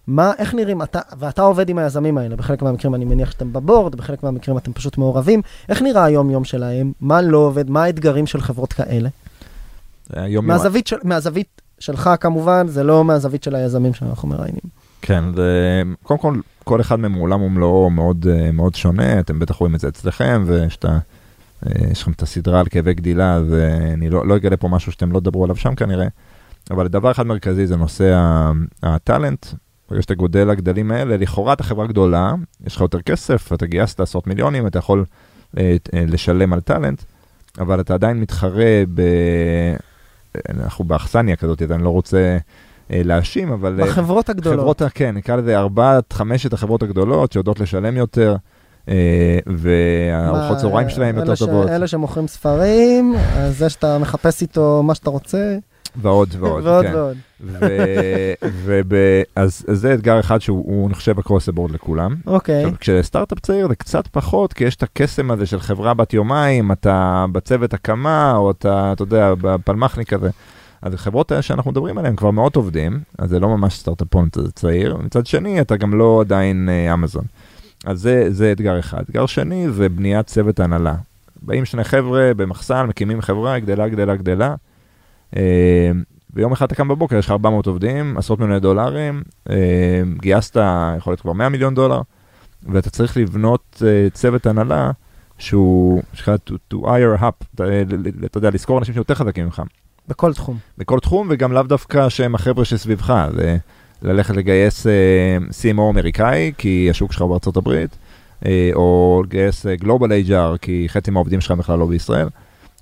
מה, 0.07 0.33
איך 0.39 0.55
נראים, 0.55 0.83
אתה, 0.83 1.01
ואתה 1.19 1.43
עובד 1.43 1.69
עם 1.69 1.79
היזמים 1.79 2.19
האלה, 2.19 2.37
בחלק 2.37 2.63
מהמקרים 2.63 2.95
אני 2.95 3.05
מניח 3.05 3.31
שאתם 3.31 3.53
ב 3.53 3.59
board, 3.59 3.95
בחלק 3.95 4.23
מהמקרים 4.23 4.59
אתם 4.59 4.73
פשוט 4.73 4.99
מעורבים. 4.99 5.43
איך 5.69 5.83
נראה 5.83 6.05
היום-יום 6.05 6.45
שלהם? 6.45 6.93
מה 7.01 7.23
לא 7.23 7.39
עובד? 7.39 7.71
מה 7.71 7.85
האתגרים 7.85 8.27
של 8.27 8.41
חברות 8.41 8.73
כאלה? 8.73 9.09
היום 10.13 10.33
יום... 10.33 10.47
מהזווית, 10.47 10.87
של, 10.87 10.97
מהזווית 11.05 11.63
שלך 11.79 12.11
כמובן, 12.21 12.67
זה 12.69 12.83
לא 12.83 13.05
מהזווית 13.05 13.43
של 13.43 13.55
היזמים 13.55 13.95
שאנחנו 13.95 14.29
מראיינים. 14.29 14.61
כן, 15.03 15.25
זה... 15.35 15.83
קודם 16.03 16.21
כל, 16.21 16.41
כל 16.65 16.81
אחד 16.81 16.99
מהם 16.99 17.13
הוא 17.13 17.23
עולם 17.23 17.43
ומלואו 17.43 17.91
מאוד, 17.91 18.27
אה, 18.31 18.53
מאוד 18.53 18.75
שונה, 18.75 19.21
אתם 19.21 19.39
בטח 19.39 19.55
רואים 19.55 19.75
את 19.75 19.81
זה 19.81 19.89
אצלכם, 19.89 20.45
ושאתה... 20.47 20.99
אה, 21.67 21.73
יש 21.91 22.03
לכם 22.03 22.13
את 22.13 22.23
הסדרה 22.23 22.61
על 22.61 22.67
כאבי 22.71 22.95
גדילה, 22.95 23.35
אז 23.35 23.55
אה, 23.55 23.93
אני 23.93 24.11
לא, 24.11 24.27
לא 24.27 24.37
אגלה 24.37 24.57
פה 24.57 24.69
משהו 24.69 24.93
שאתם 24.93 25.13
לא 25.13 25.21
תדברו 25.21 25.45
עליו 25.45 25.57
שם 25.57 25.75
כנראה, 25.75 26.07
אבל 26.71 26.89
דבר 26.89 27.11
אחד 27.11 27.27
מרכזי 27.27 27.67
זה 27.67 27.77
נושא 27.77 28.21
הטאלנט. 28.83 29.47
ברגע 29.91 30.03
שאתה 30.03 30.15
גודל 30.15 30.45
לגדלים 30.45 30.91
האלה, 30.91 31.17
לכאורה 31.17 31.53
אתה 31.53 31.63
חברה 31.63 31.87
גדולה, 31.87 32.35
יש 32.67 32.77
לך 32.77 32.81
יותר 32.81 33.01
כסף, 33.01 33.53
אתה 33.53 33.67
גייסת 33.67 34.01
עשרות 34.01 34.27
מיליונים, 34.27 34.67
אתה 34.67 34.79
יכול 34.79 35.05
אה, 35.59 35.77
אה, 35.95 36.05
לשלם 36.09 36.53
על 36.53 36.61
טאלנט, 36.61 37.03
אבל 37.59 37.81
אתה 37.81 37.95
עדיין 37.95 38.21
מתחרה 38.21 38.83
ב... 38.95 39.03
אנחנו 40.49 40.85
באכסניה 40.85 41.37
כזאת, 41.37 41.63
אני 41.63 41.85
לא 41.85 41.91
רוצה 41.91 42.39
אה, 42.91 43.01
להאשים, 43.05 43.53
אבל... 43.53 43.81
אה, 43.81 43.87
בחברות 43.87 44.29
הגדולות. 44.29 44.61
חברות, 44.61 44.83
כן, 44.95 45.15
נקרא 45.15 45.37
לזה 45.37 45.59
ארבעת, 45.59 46.13
חמשת 46.13 46.53
החברות 46.53 46.83
הגדולות 46.83 47.33
שיודעות 47.33 47.61
לשלם 47.61 47.97
יותר, 47.97 48.37
אה, 48.89 49.39
והארוחות 49.47 50.59
צהריים 50.59 50.89
שלהם 50.89 51.17
יותר 51.17 51.37
טובות, 51.37 51.69
אלה 51.69 51.87
שמוכרים 51.87 52.29
ספרים, 52.29 53.15
זה 53.51 53.69
שאתה 53.69 53.99
מחפש 53.99 54.43
איתו 54.43 54.83
מה 54.83 54.95
שאתה 54.95 55.11
רוצה, 55.11 55.57
ועוד 56.03 56.29
ועוד. 56.41 56.65
ועוד 56.67 56.85
כן. 56.87 56.95
ועוד. 56.95 57.17
ו- 57.41 57.67
וב- 58.65 58.95
אז 59.37 59.65
אז 59.69 59.81
זה 59.81 59.95
אתגר 59.95 60.21
אחד 60.21 60.41
שהוא, 60.41 60.91
חושב, 60.95 61.19
across 61.19 61.53
the 61.53 61.59
board 61.59 61.73
לכולם. 61.73 62.15
אוקיי. 62.27 62.65
עכשיו, 62.65 62.73
כשסטארט-אפ 62.81 63.39
צעיר 63.39 63.69
זה 63.69 63.75
קצת 63.77 64.07
פחות, 64.07 64.53
כי 64.53 64.65
יש 64.65 64.77
את 64.77 64.83
הקסם 64.83 65.31
הזה 65.31 65.47
של 65.47 65.61
חברה 65.61 65.95
בת 65.95 66.13
יומיים, 66.15 66.73
אתה 66.73 67.25
בצוות 67.33 67.75
הקמה, 67.75 68.37
או 68.37 68.51
אתה, 68.51 68.93
אתה 68.93 69.03
יודע, 69.03 69.35
בפלמחניק 69.41 70.09
כזה. 70.15 70.31
אז 70.83 70.95
החברות 70.95 71.31
האלה 71.33 71.43
שאנחנו 71.43 71.71
מדברים 71.71 71.99
עליהן 71.99 72.17
כבר 72.17 72.31
מאות 72.31 72.57
עובדים, 72.57 73.01
אז 73.19 73.31
זה 73.31 73.41
לא 73.41 73.49
ממש 73.49 73.75
סטארט-אפון 73.79 74.29
צעיר. 74.55 74.97
מצד 74.97 75.27
שני, 75.27 75.61
אתה 75.61 75.77
גם 75.77 75.99
לא 75.99 76.21
עדיין 76.21 76.69
אה, 76.69 76.95
אמזון. 76.95 77.25
אז 77.87 78.01
זה, 78.01 78.27
זה 78.31 78.53
אתגר 78.53 78.79
אחד. 78.79 79.01
אתגר 79.03 79.27
שני 79.27 79.71
זה 79.71 79.89
בניית 79.89 80.27
צוות 80.27 80.61
הנהלה. 80.61 80.95
באים 81.43 81.65
שני 81.65 81.85
חבר'ה 81.85 82.31
במחסן, 82.37 82.87
מקימים 82.89 83.21
חברה, 83.21 83.59
גדלה, 83.59 83.89
גדלה, 83.89 84.17
גדלה. 84.17 84.55
אה, 85.37 85.91
ויום 86.35 86.53
אחד 86.53 86.67
אתה 86.67 86.75
קם 86.75 86.89
בבוקר, 86.89 87.17
יש 87.17 87.27
לך 87.27 87.31
400 87.31 87.67
עובדים, 87.67 88.19
עשרות 88.19 88.39
מיליוני 88.41 88.61
דולרים, 88.61 89.23
אה, 89.51 90.03
גייסת, 90.21 90.57
יכול 90.97 91.11
להיות 91.11 91.21
כבר 91.21 91.33
100 91.33 91.49
מיליון 91.49 91.75
דולר, 91.75 92.01
ואתה 92.63 92.91
צריך 92.91 93.17
לבנות 93.17 93.83
אה, 93.87 94.11
צוות 94.11 94.47
הנהלה 94.47 94.91
שהוא, 95.39 96.03
שנקרא 96.13 96.37
to, 96.51 96.53
to 96.75 96.77
hire 96.77 97.21
up, 97.21 97.45
אתה, 97.55 97.65
אתה 98.27 98.39
יודע, 98.39 98.51
לזכור 98.51 98.79
אנשים 98.79 98.95
שיותר 98.95 99.15
חזקים 99.15 99.45
ממך, 99.45 99.63
בכל 100.09 100.35
תחום. 100.35 100.57
בכל 100.79 100.99
תחום, 100.99 101.27
וגם 101.31 101.53
לאו 101.53 101.63
דווקא 101.63 102.09
שהם 102.09 102.35
החבר'ה 102.35 102.65
שסביבך, 102.65 103.29
זה 103.33 103.57
ללכת 104.03 104.37
לגייס 104.37 104.87
אה, 104.87 104.93
CMO 105.51 105.81
אמריקאי, 105.91 106.53
כי 106.59 106.89
השוק 106.91 107.13
שלך 107.13 107.23
בארצות 107.23 107.57
הברית, 107.57 107.97
אה, 108.47 108.71
או 108.75 109.23
לגייס 109.27 109.67
אה, 109.67 109.75
Global 109.81 110.29
HR, 110.29 110.59
כי 110.61 110.85
חצי 110.89 111.11
מהעובדים 111.11 111.41
שלך 111.41 111.53
בכלל 111.53 111.79
לא 111.79 111.87
בישראל. 111.87 112.29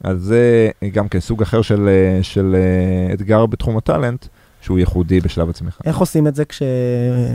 אז 0.04 0.18
זה 0.20 0.70
גם 0.92 1.08
כן 1.08 1.20
סוג 1.20 1.42
אחר 1.42 1.62
של, 1.62 1.88
אה, 1.88 2.22
של 2.22 2.56
אה, 2.58 3.14
אתגר 3.14 3.46
בתחום 3.46 3.76
הטאלנט, 3.76 4.26
שהוא 4.60 4.78
ייחודי 4.78 5.20
בשלב 5.20 5.50
הצמיחה. 5.50 5.80
איך 5.84 5.98
עושים 5.98 6.26
את 6.26 6.34
זה 6.34 6.44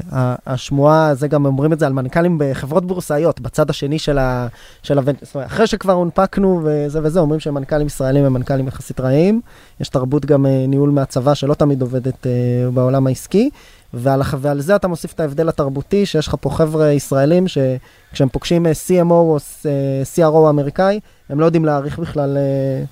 כשהשמועה, 0.10 1.16
זה 1.16 1.28
גם 1.28 1.46
אומרים 1.46 1.74
את 1.74 1.80
זה 1.80 1.88
על 1.88 1.94
מנכ"לים 1.94 2.38
בחברות 2.40 2.86
בורסאיות, 2.86 3.40
בצד 3.40 3.70
השני 3.70 4.00
של 4.00 4.18
ה... 4.18 4.48
של 4.84 5.00
ה... 5.00 5.02
זאת 5.22 5.36
אומרת, 5.36 5.48
אחרי 5.48 5.68
שכבר 5.68 5.94
הונפקנו 5.94 6.62
וזה 6.64 7.00
וזה, 7.04 7.20
אומרים 7.20 7.40
שמנכ"לים 7.40 7.88
ישראלים 7.88 8.26
הם 8.26 8.34
מנכ"לים 8.34 8.68
יחסית 8.68 9.00
רעים. 9.00 9.42
יש 9.80 9.90
תרבות 9.90 10.26
גם 10.26 10.46
אה, 10.46 10.66
ניהול 10.68 10.90
מהצבא 10.90 11.34
שלא 11.34 11.54
תמיד 11.54 11.82
עובדת 11.82 12.28
בעולם 12.74 13.08
העסקי. 13.08 13.50
ועל, 13.94 14.22
ועל 14.40 14.62
זה 14.62 14.76
אתה 14.76 14.88
מוסיף 14.88 15.14
את 15.14 15.20
ההבדל 15.20 15.50
התרבותי, 15.50 16.06
שיש 16.06 16.28
לך 16.28 16.36
פה 16.42 16.50
חבר'ה 16.50 16.92
ישראלים 16.92 17.46
שכשהם 17.48 18.30
פוגשים 18.30 18.66
אה, 18.66 18.72
CMO 18.72 19.12
או 19.12 19.38
אה, 19.66 20.02
CRO 20.16 20.50
אמריקאי, 20.50 21.00
הם 21.30 21.40
לא 21.40 21.46
יודעים 21.46 21.66
להעריך 21.66 22.00
בכלל, 22.00 22.38
אה, 22.38 22.84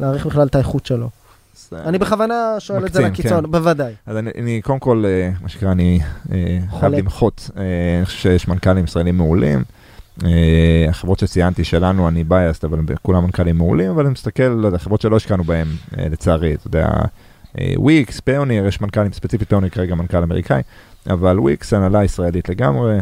להעריך 0.00 0.26
בכלל 0.26 0.46
את 0.46 0.54
האיכות 0.54 0.86
שלו. 0.86 1.10
אני 1.72 1.98
בכוונה 1.98 2.56
שואל 2.58 2.86
את 2.86 2.92
זה 2.92 3.00
מקצין, 3.00 3.12
לקיצון, 3.12 3.44
כן. 3.44 3.50
בוודאי. 3.50 3.92
אז 4.06 4.16
אני, 4.16 4.30
אני 4.38 4.60
קודם 4.62 4.78
כל, 4.78 5.04
מה 5.42 5.48
שנקרא, 5.48 5.72
אני 5.72 6.00
חייב. 6.80 6.94
למחות. 6.94 7.50
אני 7.56 8.04
חושב 8.04 8.18
שיש 8.18 8.48
מנכ"לים 8.48 8.84
ישראלים 8.84 9.16
מעולים. 9.16 9.64
החברות 10.88 11.18
שציינתי 11.18 11.64
שלנו, 11.64 12.08
אני 12.08 12.24
בייסט, 12.24 12.64
אבל 12.64 12.78
כולם 13.02 13.24
מנכ"לים 13.24 13.58
מעולים, 13.58 13.90
אבל 13.90 14.04
אני 14.04 14.12
מסתכל, 14.12 14.42
לא 14.42 14.66
יודע, 14.66 14.78
חברות 14.78 15.00
שלא 15.00 15.16
השקענו 15.16 15.44
בהן, 15.44 15.66
לצערי, 15.96 16.54
אתה 16.54 16.66
יודע, 16.66 16.88
Wix, 17.76 18.20
Payoneer, 18.20 18.66
יש 18.66 18.80
מנכ"לים, 18.80 19.12
ספציפית 19.12 19.48
Payoneer 19.48 19.70
כרגע 19.70 19.94
מנכ"ל 19.94 20.22
אמריקאי, 20.22 20.62
אבל 21.10 21.40
וויקס, 21.40 21.72
הנהלה 21.72 22.04
ישראלית 22.04 22.48
לגמרי, 22.48 22.98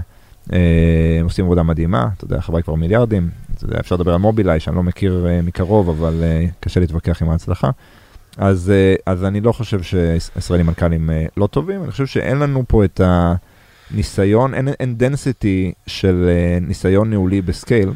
אה, 0.53 0.59
הם 1.21 1.25
עושים 1.25 1.45
עבודה 1.45 1.63
מדהימה, 1.63 2.09
אתה 2.17 2.25
יודע, 2.25 2.39
החברה 2.39 2.63
כבר 2.63 2.75
מיליארדים, 2.75 3.31
אפשר 3.81 3.95
לדבר 3.95 4.13
על 4.13 4.19
Mobileye, 4.19 4.61
שאני 4.61 4.77
לא 4.77 4.83
מכיר 4.83 5.27
אה, 5.29 5.43
מקרוב, 5.43 5.89
אבל 5.89 6.21
אה, 6.23 6.45
קשה 6.61 6.81
להתווכח 6.81 7.23
עם 7.23 7.31
ההצלחה. 7.31 7.71
אז, 8.37 8.71
אה, 8.71 8.95
אז 9.07 9.25
אני 9.25 9.41
לא 9.41 9.53
חושב 9.53 9.83
שישראלים 9.83 10.67
מנכ"לים 10.67 11.11
אה, 11.11 11.27
לא 11.37 11.47
טובים, 11.47 11.83
אני 11.83 11.91
חושב 11.91 12.07
שאין 12.07 12.39
לנו 12.39 12.65
פה 12.69 12.85
את 12.85 13.01
הניסיון, 13.91 14.55
אין, 14.55 14.69
אין 14.69 14.97
density 14.97 15.73
של 15.87 16.29
אה, 16.29 16.59
ניסיון 16.61 17.11
ניהולי 17.11 17.43
ב 17.43 17.50
scale, 17.50 17.91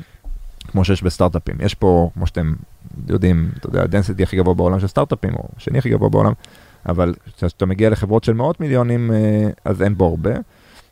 כמו 0.69 0.85
שיש 0.85 1.03
בסטארט-אפים. 1.03 1.57
יש 1.61 1.75
פה, 1.75 2.11
כמו 2.15 2.27
שאתם 2.27 2.55
יודעים, 3.09 3.51
אתה 3.59 3.69
יודע, 3.69 3.83
ה 3.83 3.88
density 3.88 4.23
הכי 4.23 4.37
גבוה 4.37 4.55
בעולם 4.55 4.81
של 4.81 4.87
סטארט-אפים, 4.87 5.35
או 5.35 5.49
השני 5.57 5.79
הכי 5.79 5.91
גבוה 5.91 6.09
בעולם, 6.09 6.33
אבל 6.89 7.15
כשאתה 7.37 7.67
מגיע 7.67 7.91
לחברות 7.91 8.25
של 8.25 8.33
מאות 8.33 8.61
מיליונים, 8.61 9.13
אה, 9.13 9.49
אז 9.65 9.83
אין 9.83 9.97
פה 9.97 10.07
הרבה, 10.07 10.31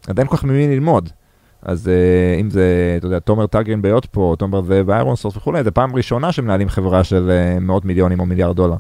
אז 0.09 0.19
אין 0.19 0.27
כל 0.27 0.37
כך 0.37 0.45
ממי 0.45 0.69
ללמוד. 0.69 1.11
אז 1.65 1.87
uh, 1.87 2.41
אם 2.41 2.51
זה, 2.51 2.95
אתה 2.99 3.07
יודע, 3.07 3.19
תומר 3.19 3.47
טאגרין 3.47 3.83
ב 3.83 4.07
Yotpo, 4.07 4.35
תומר 4.39 4.63
זה 4.63 4.83
ו 4.87 5.17
ironSource 5.17 5.37
וכולי, 5.37 5.65
זה 5.65 5.71
פעם 5.71 5.97
ראשונה 5.97 6.33
שמנהלים 6.33 6.69
חברה 6.69 7.05
של 7.05 7.31
uh, 7.31 7.61
מאות 7.61 7.85
מיליונים 7.85 8.21
או 8.21 8.27
מיליארד 8.27 8.57
דולר. 8.57 8.77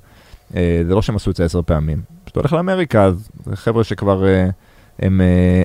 זה 0.51 0.95
לא 0.95 1.03
שהם 1.03 1.17
עשו 1.17 1.31
את 1.31 1.37
זה 1.37 1.45
עשר 1.45 1.63
פעמים. 1.63 2.01
כשאתה 2.27 2.41
הולך 2.41 2.53
לאמריקה, 2.53 3.05
אז 3.05 3.29
זה 3.45 3.57
חבר'ה 3.57 3.85
שכבר 3.85 4.25
הם, 4.99 5.21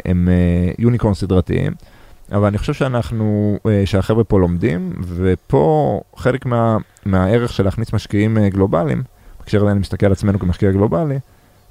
הם 0.06 0.28
uh, 0.28 0.76
unicorn 0.80 1.14
סדרתיים, 1.14 1.74
אבל 2.32 2.48
אני 2.48 2.58
חושב 2.58 2.74
שאנחנו, 2.74 3.58
uh, 3.58 3.70
שהחבר'ה 3.86 4.24
פה 4.24 4.40
לומדים, 4.40 4.94
ופה 5.02 6.02
חלק 6.16 6.46
מה, 6.46 6.78
מהערך 7.06 7.54
של 7.54 7.64
להכניס 7.64 7.94
משקיעים 7.94 8.38
uh, 8.38 8.54
גלובליים, 8.54 9.04
בהקשר 9.40 9.58
לזה 9.58 9.72
אני 9.72 9.80
מסתכל 9.80 10.06
על 10.06 10.12
עצמנו 10.12 10.40
כמשקיע 10.40 10.72
גלובלי, 10.72 11.20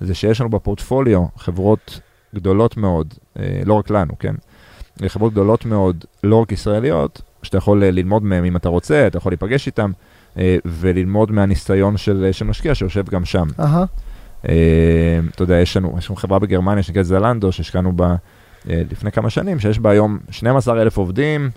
זה 0.01 0.15
שיש 0.15 0.41
לנו 0.41 0.51
בפורטפוליו 0.51 1.25
חברות 1.37 2.01
גדולות 2.35 2.77
מאוד, 2.77 3.15
uh, 3.15 3.41
לא 3.65 3.75
רק 3.75 3.91
לנו, 3.91 4.19
כן? 4.19 4.35
חברות 5.07 5.33
גדולות 5.33 5.67
מאוד, 5.67 6.05
לא 6.25 6.37
רק 6.37 6.53
ישראליות, 6.53 7.23
שאתה 7.43 7.59
יכול 7.59 7.85
אה, 7.85 7.91
ללמוד 7.91 8.23
מהן 8.23 8.45
אם 8.45 8.57
אתה 8.57 8.69
רוצה, 8.69 9.07
אתה 9.07 9.19
יכול 9.19 9.33
להיפגש 9.33 9.67
איתן, 9.67 9.91
אה, 10.39 10.57
וללמוד 10.65 11.33
מהניסיון 11.33 11.97
של, 11.97 12.25
אה, 12.25 12.33
של 12.33 12.45
משקיע 12.45 12.75
שיושב 12.75 13.05
גם 13.11 13.25
שם. 13.25 13.47
אהה. 13.61 13.85
אתה 15.35 15.43
יודע, 15.43 15.55
יש 15.55 15.77
לנו, 15.77 15.95
יש 15.99 16.09
לנו 16.09 16.17
חברה 16.17 16.39
בגרמניה 16.39 16.83
שנקראת 16.83 17.07
זלנדו, 17.07 17.53
שהשקענו 17.53 17.93
בה 17.93 18.15
לפני 18.69 19.13
כמה 19.13 19.31
שנים, 19.31 19.61
שיש 19.61 19.79
בה 19.79 19.91
היום 19.91 20.19
12 20.31 20.83
אלף 20.83 20.97
עובדים, 20.97 21.51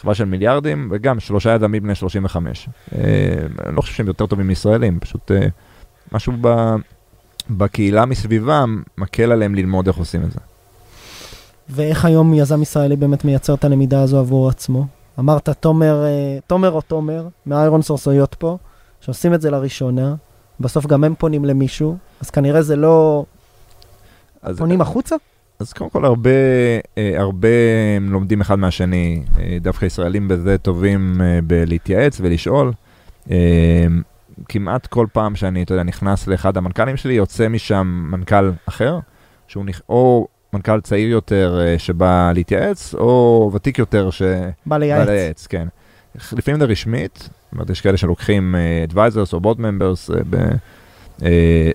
חברה 0.00 0.14
של 0.14 0.24
מיליארדים, 0.24 0.88
וגם 0.92 1.20
שלושה 1.20 1.54
יזמים 1.54 1.82
בני 1.82 1.94
35. 1.94 2.68
אני 2.92 3.76
לא 3.76 3.80
חושב 3.80 3.94
שהם 3.94 4.06
יותר 4.06 4.26
טובים 4.26 4.46
מישראלים, 4.46 5.00
פשוט 5.00 5.30
משהו 6.12 6.32
ב, 6.40 6.74
בקהילה 7.50 8.04
מסביבם 8.04 8.82
מקל 8.98 9.32
עליהם 9.32 9.54
ללמוד 9.54 9.86
איך 9.86 9.96
עושים 9.96 10.22
את 10.22 10.32
זה. 10.32 10.40
ואיך 11.68 12.04
היום 12.04 12.34
יזם 12.34 12.62
ישראלי 12.62 12.96
באמת 12.96 13.24
מייצר 13.24 13.54
את 13.54 13.64
הלמידה 13.64 14.02
הזו 14.02 14.18
עבור 14.18 14.48
עצמו? 14.48 14.86
אמרת 15.18 15.48
תומר, 15.48 16.04
אה, 16.04 16.38
תומר 16.46 16.70
או 16.72 16.80
תומר, 16.80 17.28
מהאיירון 17.46 17.82
סורסויות 17.82 18.34
פה, 18.34 18.58
שעושים 19.00 19.34
את 19.34 19.40
זה 19.40 19.50
לראשונה, 19.50 20.14
בסוף 20.60 20.86
גם 20.86 21.04
הם 21.04 21.14
פונים 21.18 21.44
למישהו, 21.44 21.96
אז 22.20 22.30
כנראה 22.30 22.62
זה 22.62 22.76
לא... 22.76 23.24
אז, 24.42 24.58
פונים 24.58 24.80
החוצה? 24.80 25.16
אז 25.58 25.72
קודם 25.72 25.90
כל 25.90 26.04
הרבה, 26.04 26.30
אה, 26.98 27.14
הרבה 27.16 27.48
לומדים 28.00 28.40
אחד 28.40 28.58
מהשני, 28.58 29.22
אה, 29.38 29.58
דווקא 29.60 29.84
ישראלים 29.84 30.28
בזה 30.28 30.58
טובים 30.58 31.20
בלהתייעץ 31.46 32.20
ולשאול. 32.20 32.72
כמעט 34.48 34.86
כל 34.86 35.06
פעם 35.12 35.36
שאני, 35.36 35.62
אתה 35.62 35.74
יודע, 35.74 35.82
נכנס 35.82 36.26
לאחד 36.26 36.56
המנכ"לים 36.56 36.96
שלי, 36.96 37.14
יוצא 37.14 37.48
משם 37.48 38.08
מנכ"ל 38.10 38.50
אחר, 38.66 38.98
שהוא 39.48 39.64
נכ... 39.64 39.80
או 39.88 40.28
מנכ"ל 40.52 40.80
צעיר 40.80 41.08
יותר 41.08 41.60
שבא 41.78 42.32
להתייעץ, 42.34 42.94
או 42.94 43.50
ותיק 43.54 43.78
יותר 43.78 44.10
שבא 44.10 44.78
לייעץ. 44.78 45.08
לייעץ, 45.08 45.46
כן. 45.46 45.68
לפעמים 46.32 46.60
זה 46.60 46.66
רשמית, 46.66 47.18
זאת 47.18 47.52
אומרת, 47.52 47.70
יש 47.70 47.80
כאלה 47.80 47.96
שלוקחים 47.96 48.54
advisors 48.90 49.32
או 49.32 49.40
board 49.40 49.58
members 49.58 50.12
ב, 50.30 50.36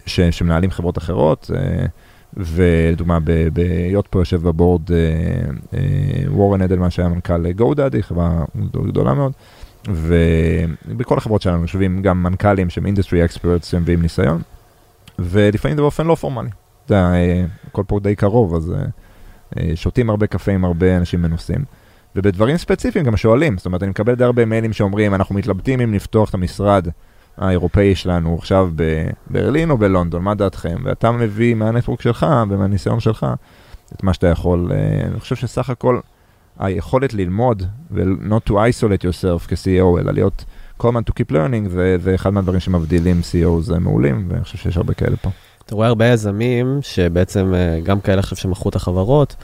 ש, 0.06 0.20
שמנהלים 0.20 0.72
חברות 0.72 0.98
אחרות, 0.98 1.52
ולדוגמה 2.34 3.20
ב 3.54 4.08
Yotpo 4.08 4.20
יושב 4.20 4.42
ב 4.42 4.48
board 4.48 4.82
וורן 6.28 6.62
אדלמן 6.62 6.90
שהיה 6.90 7.10
מנכ"ל 7.10 7.46
GoDaddy, 7.46 8.02
חברה 8.02 8.44
גדולה 8.88 9.14
מאוד, 9.14 9.32
ובכל 9.88 11.18
החברות 11.18 11.42
שלנו 11.42 11.62
יושבים 11.62 12.02
גם 12.02 12.24
מנכ"לים 12.24 12.70
שהם 12.70 12.86
industry 12.86 13.26
experts 13.26 13.68
שמביאים 13.68 14.02
ניסיון, 14.02 14.42
ולפעמים 15.20 15.78
זה 15.78 15.82
באופן 15.82 16.08
לא 16.08 16.16
פורמלי. 16.16 16.50
אתה 16.86 16.94
יודע, 16.94 17.14
אה, 17.14 17.46
הכל 17.68 17.84
פה 17.88 18.00
די 18.00 18.16
קרוב, 18.16 18.56
אז 18.56 18.72
אה, 18.72 18.86
אה, 19.58 19.76
שותים 19.76 20.10
הרבה 20.10 20.28
קפה 20.28 20.52
עם 20.52 20.66
הרבה 20.66 20.98
אנשים 20.98 21.22
מנוסים. 21.22 21.66
ובדברים 22.16 22.58
ספציפיים 22.58 23.06
גם 23.06 23.18
שואלים, 23.18 23.58
זאת 23.58 23.66
אומרת, 23.66 23.84
אני 23.84 23.90
מקבל 23.90 24.16
די 24.16 24.24
הרבה 24.24 24.46
מיילים 24.46 24.74
שאומרים, 24.74 25.16
אנחנו 25.16 25.36
מתלבטים 25.36 25.82
אם 25.82 25.94
לפתוח 25.94 26.30
את 26.30 26.34
המשרד 26.34 26.88
האירופאי 27.40 27.96
שלנו 27.96 28.36
עכשיו 28.36 28.70
בברלין 28.76 29.72
או 29.72 29.78
בלונדון, 29.78 30.24
מה 30.24 30.36
דעתכם? 30.36 30.78
ואתה 30.84 31.12
מביא 31.12 31.56
מהנטוורק 31.56 32.02
שלך 32.02 32.26
ומהניסיון 32.50 33.00
שלך 33.00 33.26
את 33.96 34.04
מה 34.04 34.14
שאתה 34.14 34.28
יכול. 34.28 34.72
אני 35.12 35.20
חושב 35.20 35.36
שסך 35.36 35.70
הכל 35.70 36.00
היכולת 36.60 37.14
ללמוד 37.14 37.64
ו-not 37.92 38.50
to 38.50 38.52
isolate 38.52 39.04
yourself 39.04 39.48
כ-CEO, 39.48 40.00
אלא 40.00 40.12
להיות 40.14 40.46
כל 40.78 40.88
הזמן 40.88 41.02
to 41.10 41.14
keep 41.14 41.32
learning, 41.32 41.70
זה, 41.70 41.98
זה 42.00 42.16
אחד 42.16 42.30
מהדברים 42.30 42.60
שמבדילים 42.60 43.22
CEOs 43.32 43.80
מעולים, 43.80 44.28
ואני 44.30 44.44
חושב 44.44 44.58
שיש 44.58 44.78
הרבה 44.78 44.94
כאלה 44.94 45.18
פה. 45.18 45.30
אתה 45.66 45.76
רואה 45.76 45.88
הרבה 45.88 46.06
יזמים 46.06 46.80
שבעצם 46.82 47.54
אה, 47.54 47.80
גם 47.84 48.02
כאלה 48.02 48.20
עכשיו 48.20 48.38
שמכרו 48.38 48.70
את 48.70 48.76
החברות, 48.76 49.36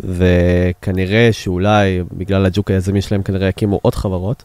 וכנראה 0.00 1.28
שאולי 1.32 2.02
בגלל 2.12 2.46
הג'וק 2.46 2.70
היזמי 2.70 3.02
שלהם 3.02 3.22
כנראה 3.22 3.48
יקימו 3.48 3.78
עוד 3.82 3.94
חברות. 3.94 4.42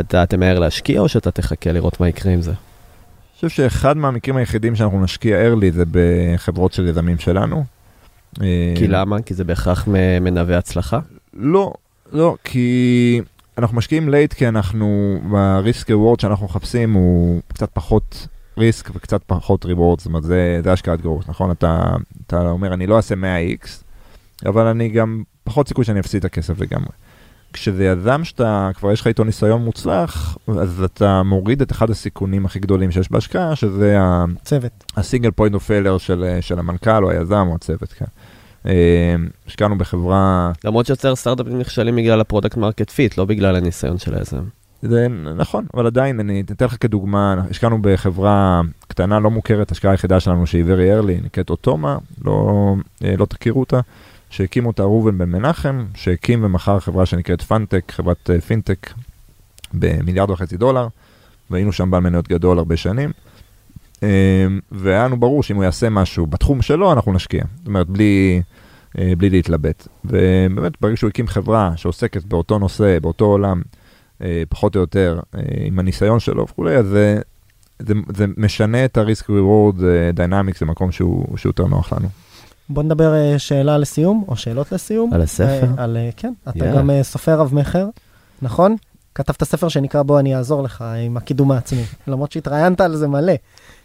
אתה 0.00 0.26
תמהר 0.26 0.58
להשקיע 0.58 1.00
או 1.00 1.08
שאתה 1.08 1.30
תחכה 1.30 1.72
לראות 1.72 2.00
מה 2.00 2.08
יקרה 2.08 2.32
עם 2.32 2.42
זה? 2.42 2.50
אני 2.50 3.34
חושב 3.34 3.48
שאחד 3.48 3.96
מהמקרים 3.96 4.36
היחידים 4.36 4.76
שאנחנו 4.76 5.04
נשקיע 5.04 5.52
early 5.52 5.74
זה 5.74 5.84
בחברות 5.90 6.72
של 6.72 6.88
יזמים 6.88 7.18
שלנו. 7.18 7.64
כי 8.76 8.88
למה? 8.88 9.22
כי 9.22 9.34
זה 9.34 9.44
בהכרח 9.44 9.88
מנבא 10.20 10.54
הצלחה? 10.54 10.98
לא, 11.34 11.72
לא, 12.12 12.36
כי 12.44 13.20
אנחנו 13.58 13.76
משקיעים 13.76 14.08
late 14.08 14.32
כי 14.32 14.48
אנחנו, 14.48 15.18
ב-risk 15.32 15.88
reward 15.88 16.22
שאנחנו 16.22 16.46
מחפשים 16.46 16.92
הוא 16.92 17.40
קצת 17.48 17.70
פחות 17.72 18.28
risk 18.58 18.90
וקצת 18.94 19.20
פחות 19.26 19.64
reward, 19.64 19.98
זאת 19.98 20.06
אומרת, 20.06 20.22
זה, 20.22 20.60
זה 20.64 20.72
השקעת 20.72 21.00
growth, 21.00 21.24
נכון? 21.28 21.50
אתה, 21.50 21.96
אתה 22.26 22.50
אומר, 22.50 22.74
אני 22.74 22.86
לא 22.86 22.96
אעשה 22.96 23.14
100x, 23.14 23.68
אבל 24.46 24.66
אני 24.66 24.88
גם, 24.88 25.22
פחות 25.44 25.68
סיכוי 25.68 25.84
שאני 25.84 26.00
אפסיד 26.00 26.18
את 26.18 26.24
הכסף 26.24 26.60
לגמרי. 26.60 26.88
כשזה 27.56 27.84
יזם 27.84 28.24
שאתה, 28.24 28.70
כבר 28.74 28.92
יש 28.92 29.00
לך 29.00 29.06
איתו 29.06 29.24
ניסיון 29.24 29.64
מוצלח, 29.64 30.38
אז 30.48 30.82
אתה 30.82 31.22
מוריד 31.22 31.62
את 31.62 31.72
אחד 31.72 31.90
הסיכונים 31.90 32.46
הכי 32.46 32.58
גדולים 32.58 32.90
שיש 32.90 33.12
בהשקעה, 33.12 33.56
שזה 33.56 33.98
צוות. 34.44 34.84
ה 34.96 35.01
single 35.01 35.30
point 35.30 35.54
of 35.54 35.64
failure 35.66 35.98
של, 35.98 36.38
של 36.40 36.58
המנכ"ל 36.58 37.04
או 37.04 37.10
היזם 37.10 37.46
או 37.48 37.54
הצוות, 37.54 37.92
כן. 37.92 38.04
אה, 38.66 39.14
השקענו 39.46 39.78
בחברה... 39.78 40.52
למרות 40.64 40.86
שיותר 40.86 41.16
סטארט-אפים 41.16 41.58
נכשלים 41.58 41.96
בגלל 41.96 42.20
ה 42.20 42.25
product 42.25 42.56
market 42.56 42.90
fit, 42.90 43.18
לא 43.18 43.24
בגלל 43.24 43.56
הניסיון 43.56 43.98
של 43.98 44.14
היזם. 44.14 44.42
זה 44.82 45.06
נכון, 45.36 45.66
אבל 45.74 45.86
עדיין, 45.86 46.20
אני 46.20 46.40
אתן 46.40 46.64
לך 46.64 46.76
כדוגמה, 46.80 47.34
השקענו 47.50 47.78
בחברה 47.82 48.60
קטנה 48.88 49.20
לא 49.20 49.30
מוכרת, 49.30 49.70
השקעה 49.70 49.90
היחידה 49.90 50.20
שלנו 50.20 50.46
שהיא 50.46 50.64
very 50.64 51.02
early, 51.02 51.24
נקראת 51.24 51.50
אוטומה, 51.50 51.98
לא, 52.24 52.74
אה, 53.04 53.14
לא 53.18 53.26
תכירו 53.26 53.60
אותה, 53.60 53.80
שהקים 54.30 54.66
אותה 54.66 54.82
ראובן 54.82 55.18
בן 55.18 55.30
מנחם, 55.30 55.84
שהקים 55.94 56.44
ומכר 56.44 56.80
חברה 56.80 57.06
שנקראת 57.06 57.42
פאנטק, 57.42 57.92
חברת 57.96 58.30
אה, 58.30 58.40
פינטק, 58.40 58.90
במיליארד 59.74 60.30
וחצי 60.30 60.56
דולר, 60.56 60.88
והיינו 61.50 61.72
שם 61.72 61.90
בעל 61.90 62.02
מניות 62.02 62.28
גדול 62.28 62.58
הרבה 62.58 62.76
שנים. 62.76 63.10
אה, 64.02 64.46
והיה 64.72 65.04
לנו 65.04 65.16
ברור 65.16 65.42
שאם 65.42 65.56
הוא 65.56 65.64
יעשה 65.64 65.90
משהו 65.90 66.26
בתחום 66.26 66.62
שלו, 66.62 66.92
אנחנו 66.92 67.12
נשקיע. 67.12 67.44
זאת 67.58 67.66
אומרת, 67.66 67.86
בלי, 67.86 68.42
בלי 68.94 69.30
להתלבט. 69.30 69.88
ובאמת, 70.04 70.72
ברגע 70.80 70.96
שהוא 70.96 71.08
הקים 71.08 71.26
חברה 71.26 71.72
שעוסקת 71.76 72.24
באותו 72.24 72.58
נושא, 72.58 72.98
באותו 72.98 73.24
עולם, 73.24 73.62
אה, 74.22 74.42
פחות 74.48 74.76
או 74.76 74.80
יותר, 74.80 75.20
אה, 75.34 75.40
עם 75.64 75.78
הניסיון 75.78 76.20
שלו 76.20 76.44
וכולי, 76.44 76.76
אז 76.76 76.86
זה, 76.86 77.20
זה, 77.78 77.94
זה 78.16 78.26
משנה 78.36 78.84
את 78.84 78.96
ה-risk 78.96 79.24
reward 79.24 79.84
אה, 79.84 80.10
dynamics 80.16 80.58
למקום 80.62 80.92
שהוא, 80.92 81.38
שהוא 81.38 81.50
יותר 81.50 81.66
נוח 81.66 81.92
לנו. 81.92 82.08
בוא 82.68 82.82
נדבר 82.82 83.12
שאלה 83.38 83.78
לסיום, 83.78 84.24
או 84.28 84.36
שאלות 84.36 84.72
לסיום. 84.72 85.12
על 85.12 85.22
הספר? 85.22 85.66
על, 85.76 85.96
כן, 86.16 86.32
אתה 86.48 86.72
yeah. 86.72 86.76
גם 86.76 86.90
סופר 87.02 87.40
רב-מכר, 87.40 87.88
נכון? 88.42 88.76
כתבת 89.14 89.44
ספר 89.44 89.68
שנקרא 89.68 90.02
בוא 90.02 90.20
אני 90.20 90.36
אעזור 90.36 90.62
לך 90.62 90.84
עם 91.06 91.16
הקידום 91.16 91.52
העצמי, 91.52 91.84
למרות 92.06 92.32
שהתראיינת 92.32 92.80
על 92.80 92.96
זה 92.96 93.08
מלא. 93.08 93.32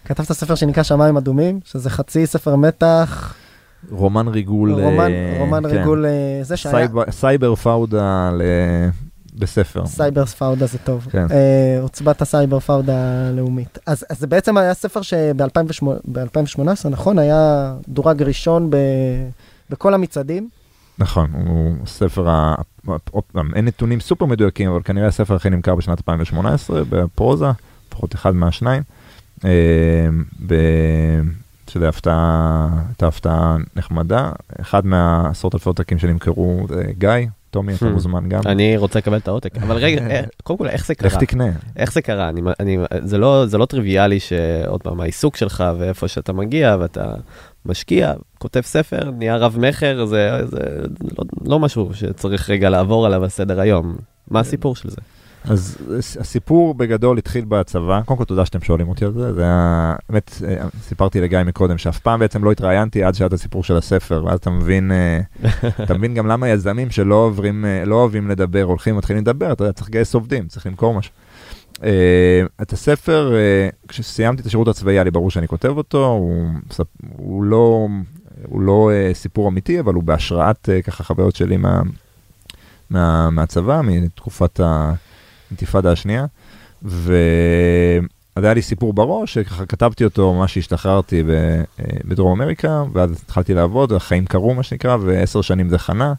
כתבת 0.05 0.31
ספר 0.31 0.55
שנקרא 0.55 0.83
שמיים 0.83 1.17
אדומים, 1.17 1.59
שזה 1.63 1.89
חצי 1.89 2.25
ספר 2.25 2.55
מתח. 2.55 3.33
רומן 3.91 4.27
ריגול. 4.27 4.71
רומן, 4.71 5.11
רומן 5.39 5.69
כן. 5.69 5.77
ריגול, 5.77 6.05
זה 6.41 6.57
שהיה... 6.57 6.75
סייבר, 6.75 7.03
סייבר 7.11 7.55
פאודה 7.55 8.29
ל... 8.33 8.41
בספר. 9.35 9.85
סייבר 9.85 10.25
פאודה 10.25 10.65
זה 10.65 10.77
טוב. 10.77 11.07
כן. 11.11 11.25
אה, 11.31 11.79
עוצבת 11.81 12.21
הסייבר 12.21 12.59
פאודה 12.59 13.27
הלאומית. 13.27 13.77
אז, 13.85 14.05
אז 14.09 14.19
זה 14.19 14.27
בעצם 14.27 14.57
היה 14.57 14.73
ספר 14.73 15.01
שב-2018, 15.01 16.89
נכון? 16.89 17.19
היה 17.19 17.73
דורג 17.87 18.23
ראשון 18.23 18.69
ב, 18.69 18.77
בכל 19.69 19.93
המצעדים. 19.93 20.49
נכון, 20.97 21.31
הוא 21.33 21.75
ספר, 21.85 22.29
ה... 22.29 22.55
אין 23.55 23.65
נתונים 23.65 23.99
סופר 23.99 24.25
מדויקים, 24.25 24.69
אבל 24.69 24.81
כנראה 24.83 25.07
הספר 25.07 25.35
הכי 25.35 25.49
נמכר 25.49 25.75
בשנת 25.75 25.97
2018 25.97 26.81
בפרוזה, 26.89 27.51
לפחות 27.87 28.15
אחד 28.15 28.35
מהשניים. 28.35 28.83
אה, 29.45 29.49
ב... 30.47 30.55
שזה 31.71 31.89
הפתעה, 31.89 32.69
הייתה 32.87 33.07
הפתעה 33.07 33.57
נחמדה. 33.75 34.31
אחד 34.61 34.85
מהעשרות 34.85 35.55
אלפי 35.55 35.69
עותקים 35.69 35.99
שנמכרו 35.99 36.65
זה 36.69 36.83
גיא, 36.97 37.09
טומי, 37.51 37.73
אתה 37.73 37.85
Hmm. 37.85 37.89
מוזמן 37.89 38.29
גם. 38.29 38.41
אני 38.45 38.77
רוצה 38.77 38.99
לקבל 38.99 39.17
את 39.17 39.27
העותק, 39.27 39.57
אבל 39.57 39.75
רגע, 39.77 40.07
אה, 40.09 40.21
קודם 40.43 40.59
כל, 40.59 40.67
איך 40.67 40.85
זה 40.85 40.95
קרה? 40.95 41.19
תקנה. 41.19 41.45
איך 41.75 41.93
זה 41.93 42.01
קרה? 42.01 42.29
אני, 42.29 42.41
אני, 42.59 42.77
זה, 43.03 43.17
לא, 43.17 43.45
זה 43.45 43.57
לא 43.57 43.65
טריוויאלי 43.65 44.19
שעוד 44.19 44.81
פעם, 44.83 45.01
העיסוק 45.01 45.35
שלך 45.37 45.63
ואיפה 45.79 46.07
שאתה 46.07 46.33
מגיע 46.33 46.77
ואתה 46.79 47.13
משקיע, 47.65 48.13
כותב 48.39 48.61
ספר, 48.61 49.11
נהיה 49.17 49.37
רב-מכר, 49.37 50.05
זה, 50.05 50.39
זה 50.45 50.59
לא, 51.17 51.23
לא 51.45 51.59
משהו 51.59 51.89
שצריך 51.93 52.49
רגע 52.49 52.69
לעבור 52.69 53.05
עליו 53.05 53.23
על 53.23 53.29
סדר 53.29 53.59
היום. 53.61 53.95
מה 54.31 54.39
הסיפור 54.39 54.75
של 54.75 54.89
זה? 54.89 55.01
אז 55.43 55.77
הסיפור 56.19 56.73
בגדול 56.73 57.17
התחיל 57.17 57.45
בצבא, 57.45 58.01
קודם 58.05 58.17
כל 58.17 58.23
תודה 58.23 58.45
שאתם 58.45 58.61
שואלים 58.61 58.89
אותי 58.89 59.05
על 59.05 59.13
זה, 59.13 59.33
זה 59.33 59.43
היה, 59.43 59.95
באמת, 60.09 60.31
אה, 60.47 60.67
סיפרתי 60.81 61.21
לגיא 61.21 61.39
מקודם, 61.45 61.77
שאף 61.77 61.99
פעם 61.99 62.19
בעצם 62.19 62.43
לא 62.43 62.51
התראיינתי 62.51 63.03
עד 63.03 63.15
שהיה 63.15 63.27
את 63.27 63.33
הסיפור 63.33 63.63
של 63.63 63.77
הספר, 63.77 64.23
ואז 64.25 64.39
אתה 64.39 64.49
מבין, 64.49 64.91
אה, 64.91 65.19
אתה 65.83 65.93
מבין 65.93 66.13
גם 66.13 66.27
למה 66.27 66.49
יזמים 66.49 66.89
שלא 66.89 67.15
עוברים, 67.15 67.65
אה, 67.65 67.85
לא 67.85 67.95
אוהבים 67.95 68.29
לדבר, 68.29 68.61
הולכים, 68.61 68.97
מתחילים 68.97 69.21
לדבר, 69.21 69.51
אתה 69.51 69.63
יודע, 69.63 69.73
צריך 69.73 69.89
לגייס 69.89 70.13
עובדים, 70.13 70.47
צריך 70.47 70.65
למכור 70.65 70.93
משהו. 70.93 71.13
אה, 71.83 72.43
את 72.61 72.73
הספר, 72.73 73.35
אה, 73.35 73.69
כשסיימתי 73.87 74.41
את 74.41 74.47
השירות 74.47 74.67
הצבאי, 74.67 74.93
היה 74.93 75.03
לי 75.03 75.11
ברור 75.11 75.31
שאני 75.31 75.47
כותב 75.47 75.77
אותו, 75.77 76.05
הוא, 76.05 76.47
הוא 77.17 77.43
לא, 77.43 77.87
הוא 78.45 78.61
לא 78.61 78.91
אה, 78.93 79.13
סיפור 79.13 79.49
אמיתי, 79.49 79.79
אבל 79.79 79.93
הוא 79.93 80.03
בהשראת 80.03 80.69
אה, 80.69 80.81
ככה 80.81 81.03
חוויות 81.03 81.35
שלי 81.35 81.57
מה, 81.57 81.81
מה, 82.89 83.29
מהצבא, 83.29 83.81
מתקופת 83.83 84.59
האינתיפאדה 85.51 85.91
השנייה. 85.91 86.25
ואז 86.83 88.43
היה 88.43 88.53
לי 88.53 88.61
סיפור 88.61 88.93
בראש, 88.93 89.33
שככה 89.33 89.65
כתבתי 89.65 90.03
אותו 90.03 90.33
ממש 90.33 90.53
שהשתחררתי 90.53 91.23
ב- 91.23 91.29
אה, 91.29 91.63
בדרום 92.05 92.41
אמריקה, 92.41 92.83
ואז 92.93 93.11
התחלתי 93.11 93.53
לעבוד, 93.53 93.93
החיים 93.93 94.25
קרו 94.25 94.53
מה 94.53 94.63
שנקרא, 94.63 94.97
ועשר 95.01 95.41
שנים 95.41 95.69
זה 95.69 95.77
חנה. 95.77 96.13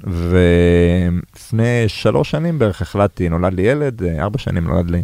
ולפני 0.00 1.84
שלוש 1.88 2.30
שנים 2.30 2.58
בערך 2.58 2.82
החלטתי, 2.82 3.28
נולד 3.28 3.54
לי 3.54 3.62
ילד, 3.62 4.02
אה, 4.02 4.22
ארבע 4.22 4.38
שנים 4.38 4.64
נולד 4.64 4.90
לי 4.90 5.02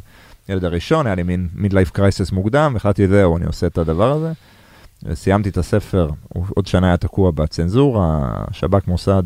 ילד 0.48 0.64
הראשון, 0.64 1.06
היה 1.06 1.14
לי 1.14 1.22
מין 1.22 1.48
מיד-לייף 1.54 1.90
קרייסס 1.90 2.32
מוקדם, 2.32 2.70
והחלטתי, 2.74 3.08
זהו, 3.08 3.36
אני 3.36 3.46
עושה 3.46 3.66
את 3.66 3.78
הדבר 3.78 4.12
הזה. 4.12 4.32
וסיימתי 5.02 5.48
את 5.48 5.58
הספר, 5.58 6.10
עוד 6.28 6.66
שנה 6.66 6.86
היה 6.86 6.96
תקוע 6.96 7.30
בצנזורה, 7.30 8.30
שב"כ, 8.52 8.88
מוסד, 8.88 9.22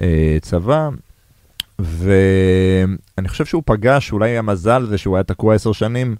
אה, 0.00 0.36
צבא, 0.42 0.88
ואני 1.78 3.28
חושב 3.28 3.44
שהוא 3.44 3.62
פגש, 3.66 4.12
אולי 4.12 4.38
המזל 4.38 4.86
זה 4.86 4.98
שהוא 4.98 5.16
היה 5.16 5.24
תקוע 5.24 5.54
עשר 5.54 5.72
שנים 5.72 6.16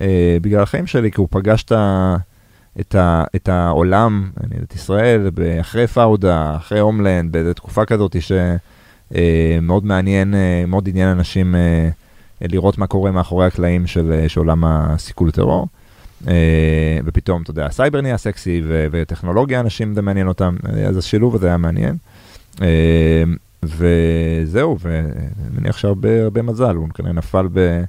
אה, 0.00 0.36
בגלל 0.42 0.62
החיים 0.62 0.86
שלי, 0.86 1.10
כי 1.10 1.20
הוא 1.20 1.28
פגש 1.30 1.62
את, 1.62 1.72
ה, 1.72 2.16
את, 2.80 2.94
ה, 2.94 3.24
את 3.36 3.48
העולם, 3.48 4.30
אני 4.44 4.56
את 4.62 4.74
ישראל, 4.74 5.30
אחרי 5.60 5.86
פאודה, 5.86 6.56
אחרי 6.56 6.80
הומלנד, 6.80 7.32
באיזו 7.32 7.54
תקופה 7.54 7.84
כזאת 7.84 8.16
שמאוד 8.20 9.84
מעניין, 9.84 10.34
אה, 10.34 10.64
מאוד 10.66 10.88
עניין 10.88 11.08
אנשים 11.08 11.54
אה, 11.54 11.88
לראות 12.40 12.78
מה 12.78 12.86
קורה 12.86 13.10
מאחורי 13.10 13.46
הקלעים 13.46 13.86
של, 13.86 14.12
אה, 14.12 14.28
של 14.28 14.40
עולם 14.40 14.64
הסיכול 14.64 15.30
טרור. 15.30 15.68
אה, 16.28 16.98
ופתאום, 17.04 17.42
אתה 17.42 17.50
יודע, 17.50 17.66
הסייבר 17.66 18.00
נהיה 18.00 18.16
סקסי 18.16 18.62
ו- 18.64 18.86
וטכנולוגיה, 18.90 19.60
אנשים 19.60 19.94
זה 19.94 20.02
מעניין 20.02 20.28
אותם, 20.28 20.56
אה, 20.68 20.84
אז 20.86 20.96
השילוב 20.96 21.34
הזה 21.34 21.46
היה 21.46 21.56
מעניין. 21.56 21.96
וזהו, 23.66 24.78
ואני 24.80 25.58
מניח 25.58 25.76
שהרבה 25.76 26.22
הרבה 26.22 26.42
מזל, 26.42 26.76
הוא 26.76 26.88
כנראה 26.88 27.12
נפל 27.12 27.48
ב... 27.52 27.84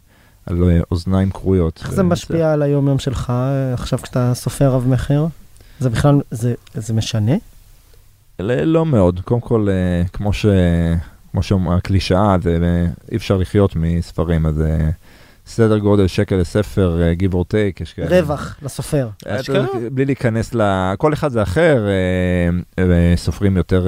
על 0.45 0.63
אה, 0.63 0.79
אוזניים 0.91 1.31
כרויות. 1.31 1.79
איך 1.83 1.93
זה 1.93 2.03
משפיע 2.03 2.53
על 2.53 2.61
היום-יום 2.61 2.99
שלך 2.99 3.29
אה, 3.29 3.73
עכשיו 3.73 3.99
כשאתה 3.99 4.31
סופר 4.33 4.69
רב-מכר? 4.69 5.27
זה 5.79 5.89
בכלל, 5.89 6.21
זה, 6.31 6.53
זה 6.73 6.93
משנה? 6.93 7.33
לא 8.39 8.85
מאוד, 8.85 9.19
קודם 9.19 9.41
כל, 9.41 9.67
אה, 9.69 10.07
כמו 10.07 10.33
ש... 10.33 10.45
כמו 11.31 11.43
שהקלישאה, 11.43 12.35
אה, 12.45 12.85
אי 13.11 13.17
אפשר 13.17 13.37
לחיות 13.37 13.75
מספרים, 13.75 14.45
אז 14.45 14.63
סדר 15.47 15.77
גודל 15.77 16.07
שקל 16.07 16.35
לספר, 16.35 17.01
אה, 17.01 17.13
give 17.19 17.33
or 17.33 17.43
take, 17.51 17.83
יש 17.83 17.93
כאלה. 17.93 18.19
רווח 18.19 18.55
לסופר. 18.61 19.09
אה? 19.27 19.37
בלי 19.91 20.05
להיכנס 20.05 20.55
ל... 20.55 20.61
כל 20.97 21.13
אחד 21.13 21.31
זה 21.31 21.43
אחר, 21.43 21.85
אה, 22.77 23.13
סופרים 23.15 23.57
יותר 23.57 23.87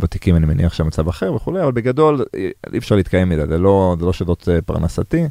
ותיקים, 0.00 0.36
אני 0.36 0.46
מניח 0.46 0.74
שהמצב 0.74 1.08
אחר 1.08 1.32
וכולי, 1.34 1.62
אבל 1.62 1.72
בגדול 1.72 2.24
אי 2.72 2.78
אפשר 2.78 2.96
להתקיים 2.96 3.28
מזה, 3.28 3.46
זה 3.46 3.58
לא, 3.58 3.96
זה 3.98 4.06
לא 4.06 4.12
שזאת 4.12 4.48
אה, 4.48 4.62
פרנסתי, 4.62 5.24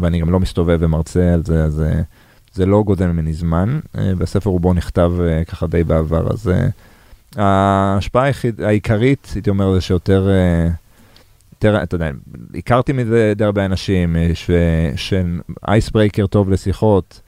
ואני 0.00 0.20
גם 0.20 0.30
לא 0.30 0.40
מסתובב 0.40 0.78
ומרצה 0.80 1.34
על 1.34 1.42
זה, 1.44 1.64
אז 1.64 1.80
אה, 1.80 2.00
זה 2.54 2.66
לא 2.66 2.82
גודל 2.82 3.06
ממני 3.06 3.32
זמן, 3.32 3.80
והספר 3.94 4.50
רובו 4.50 4.74
נכתב 4.74 5.12
ככה 5.48 5.66
די 5.66 5.84
בעבר, 5.84 6.32
אז 6.32 6.50
ההשפעה 7.36 8.24
היחיד, 8.24 8.60
העיקרית, 8.60 9.32
הייתי 9.34 9.50
אומר, 9.50 9.74
זה 9.74 9.80
שיותר... 9.80 10.28
יותר, 11.64 11.82
אתה 11.82 11.94
יודע, 11.94 12.10
הכרתי 12.54 12.92
מזה 12.92 13.32
די 13.36 13.44
הרבה 13.44 13.64
אנשים, 13.64 14.16
אה, 14.16 14.30
ש- 14.34 14.50
שאייסברייקר 14.96 16.26
טוב 16.26 16.50
לשיחות, 16.50 17.20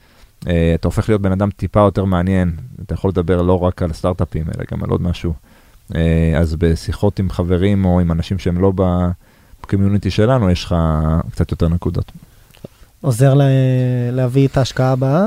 אה, 0.47 0.71
אתה 0.75 0.87
הופך 0.87 1.09
להיות 1.09 1.21
בן 1.21 1.31
אדם 1.31 1.49
טיפה 1.49 1.79
יותר 1.79 2.05
מעניין, 2.05 2.51
אתה 2.85 2.93
יכול 2.93 3.09
לדבר 3.09 3.41
לא 3.41 3.59
רק 3.63 3.81
על 3.81 3.93
סטארט-אפים, 3.93 4.43
אלא 4.55 4.65
גם 4.71 4.83
על 4.83 4.89
עוד 4.89 5.01
משהו. 5.01 5.33
אה, 5.95 6.33
אז 6.39 6.55
בשיחות 6.55 7.19
עם 7.19 7.29
חברים 7.29 7.85
או 7.85 7.99
עם 7.99 8.11
אנשים 8.11 8.39
שהם 8.39 8.61
לא 8.61 8.73
בקומיוניטי 9.63 10.11
שלנו, 10.11 10.49
יש 10.49 10.63
לך 10.65 10.75
קצת 11.31 11.51
יותר 11.51 11.67
נקודות. 11.69 12.11
עוזר 13.01 13.33
לה, 13.33 13.45
להביא 14.11 14.47
את 14.47 14.57
ההשקעה 14.57 14.91
הבאה? 14.91 15.25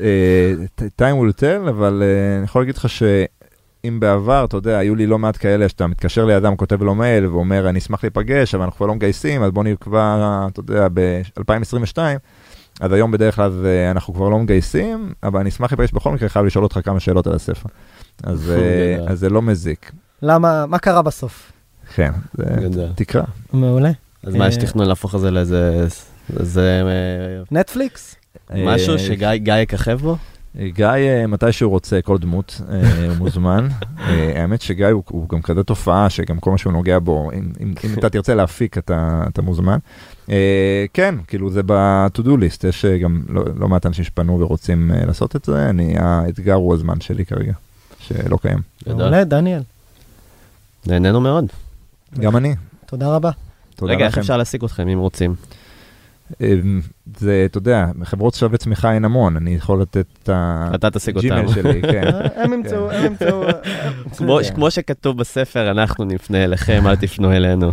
אה, 0.00 0.52
time 0.78 1.14
will 1.28 1.40
tell, 1.40 1.68
אבל 1.70 2.02
אה, 2.02 2.36
אני 2.36 2.44
יכול 2.44 2.62
להגיד 2.62 2.76
לך 2.76 2.86
שאם 3.86 4.00
בעבר, 4.00 4.44
אתה 4.44 4.56
יודע, 4.56 4.78
היו 4.78 4.94
לי 4.94 5.06
לא 5.06 5.18
מעט 5.18 5.36
כאלה 5.36 5.68
שאתה 5.68 5.86
מתקשר 5.86 6.24
לידם, 6.24 6.56
כותב 6.56 6.82
לו 6.82 6.94
מייל 6.94 7.26
ואומר, 7.26 7.68
אני 7.68 7.78
אשמח 7.78 8.04
להיפגש, 8.04 8.54
אבל 8.54 8.64
אנחנו 8.64 8.76
כבר 8.76 8.86
לא 8.86 8.94
מגייסים, 8.94 9.42
אז 9.42 9.50
בוא 9.50 9.64
נקבע, 9.64 10.16
אתה 10.52 10.60
יודע, 10.60 10.88
ב-2022. 10.94 11.98
אז 12.80 12.92
היום 12.92 13.10
בדרך 13.10 13.36
כלל 13.36 13.50
זה- 13.50 13.88
אנחנו 13.90 14.14
כבר 14.14 14.28
לא 14.28 14.38
מגייסים, 14.38 15.12
אבל 15.22 15.40
אני 15.40 15.48
אשמח 15.48 15.72
להיפגש 15.72 15.92
בכל 15.92 16.12
מקרה, 16.12 16.28
חייב 16.28 16.46
לשאול 16.46 16.64
אותך 16.64 16.78
כמה 16.84 17.00
שאלות 17.00 17.26
על 17.26 17.34
הספר. 17.34 17.68
אז, 18.22 18.50
אה. 18.56 19.12
אז 19.12 19.18
זה 19.18 19.28
לא 19.28 19.42
מזיק. 19.42 19.92
למה, 20.22 20.66
מה 20.66 20.78
קרה 20.78 21.02
בסוף? 21.02 21.52
כן, 21.94 22.12
זה. 22.72 22.86
תקרא. 22.94 23.22
מעולה. 23.52 23.90
אז 24.24 24.34
מה, 24.34 24.48
יש 24.48 24.56
אה, 24.56 24.60
תכנון 24.62 24.86
להפוך 24.86 25.14
את 25.14 25.20
זה 25.20 25.30
לאיזה... 25.30 25.86
איזה 26.40 26.82
אה, 26.86 27.42
נטפליקס? 27.60 28.14
משהו 28.54 28.98
שגיא 28.98 29.34
גיא 29.36 29.54
יככב 29.54 29.98
בו? 30.00 30.16
גיא, 30.56 30.86
אה, 30.86 31.26
מתי 31.26 31.52
שהוא 31.52 31.70
רוצה, 31.70 32.02
כל 32.02 32.18
דמות, 32.18 32.60
אה, 32.70 33.08
הוא 33.08 33.16
מוזמן. 33.16 33.68
אה, 33.98 34.42
האמת 34.42 34.60
שגיא 34.60 34.86
הוא, 34.86 35.02
הוא 35.08 35.28
גם 35.28 35.42
כזה 35.42 35.62
תופעה, 35.62 36.10
שגם 36.10 36.40
כל 36.40 36.50
מה 36.50 36.58
שהוא 36.58 36.72
נוגע 36.72 36.98
בו, 36.98 37.30
אם, 37.32 37.52
אם, 37.60 37.74
אם 37.84 37.98
אתה 37.98 38.10
תרצה 38.10 38.34
להפיק, 38.34 38.78
אתה, 38.78 39.24
אתה 39.28 39.42
מוזמן. 39.42 39.78
כן, 40.92 41.14
כאילו 41.26 41.50
זה 41.50 41.62
ב-to-do 41.66 42.28
list, 42.28 42.68
יש 42.68 42.84
גם 42.84 43.22
לא, 43.28 43.44
לא 43.56 43.68
מעט 43.68 43.86
אנשים 43.86 44.04
שפנו 44.04 44.40
ורוצים 44.40 44.90
לעשות 45.06 45.36
את 45.36 45.44
זה, 45.44 45.70
אני, 45.70 45.94
האתגר 45.98 46.54
הוא 46.54 46.74
הזמן 46.74 47.00
שלי 47.00 47.24
כרגע, 47.24 47.52
שלא 47.98 48.36
קיים. 48.36 48.58
גדול. 48.84 48.96
מעולה, 48.96 49.24
דניאל. 49.24 49.62
נהנינו 50.86 51.20
מאוד. 51.20 51.44
גם 52.18 52.36
אני, 52.36 52.54
תודה 52.86 53.14
רבה. 53.14 53.30
תודה 53.76 53.92
רגע, 53.92 54.06
איך. 54.06 54.18
אפשר 54.18 54.36
להשיג 54.36 54.64
אתכם 54.64 54.88
אם 54.88 54.98
רוצים? 54.98 55.34
אה, 56.40 56.54
זה, 57.16 57.42
אתה 57.46 57.58
יודע, 57.58 57.86
חברות 58.04 58.34
שווה 58.34 58.58
צמיחה 58.58 58.92
אין 58.92 59.04
המון, 59.04 59.36
אני 59.36 59.54
יכול 59.54 59.80
לתת 59.82 60.06
את 60.22 60.30
אתה 60.74 60.90
תשיג 60.90 61.16
אותם. 61.16 61.32
הג'ימל 61.32 61.52
שלי, 61.54 61.82
כן. 61.92 62.10
הם 62.36 62.52
ימצאו, 62.52 62.90
הם 62.90 63.04
ימצאו. 63.04 63.42
כמו, 64.16 64.38
כמו 64.54 64.70
שכתוב 64.70 65.18
בספר, 65.18 65.70
אנחנו 65.70 66.04
נפנה 66.04 66.44
אליכם, 66.44 66.86
אל 66.86 66.96
תפנו 66.96 67.32
אלינו. 67.32 67.72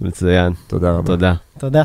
מצוין, 0.00 0.52
תודה 0.66 0.90
רבה. 0.90 1.06
תודה. 1.06 1.34
תודה. 1.58 1.82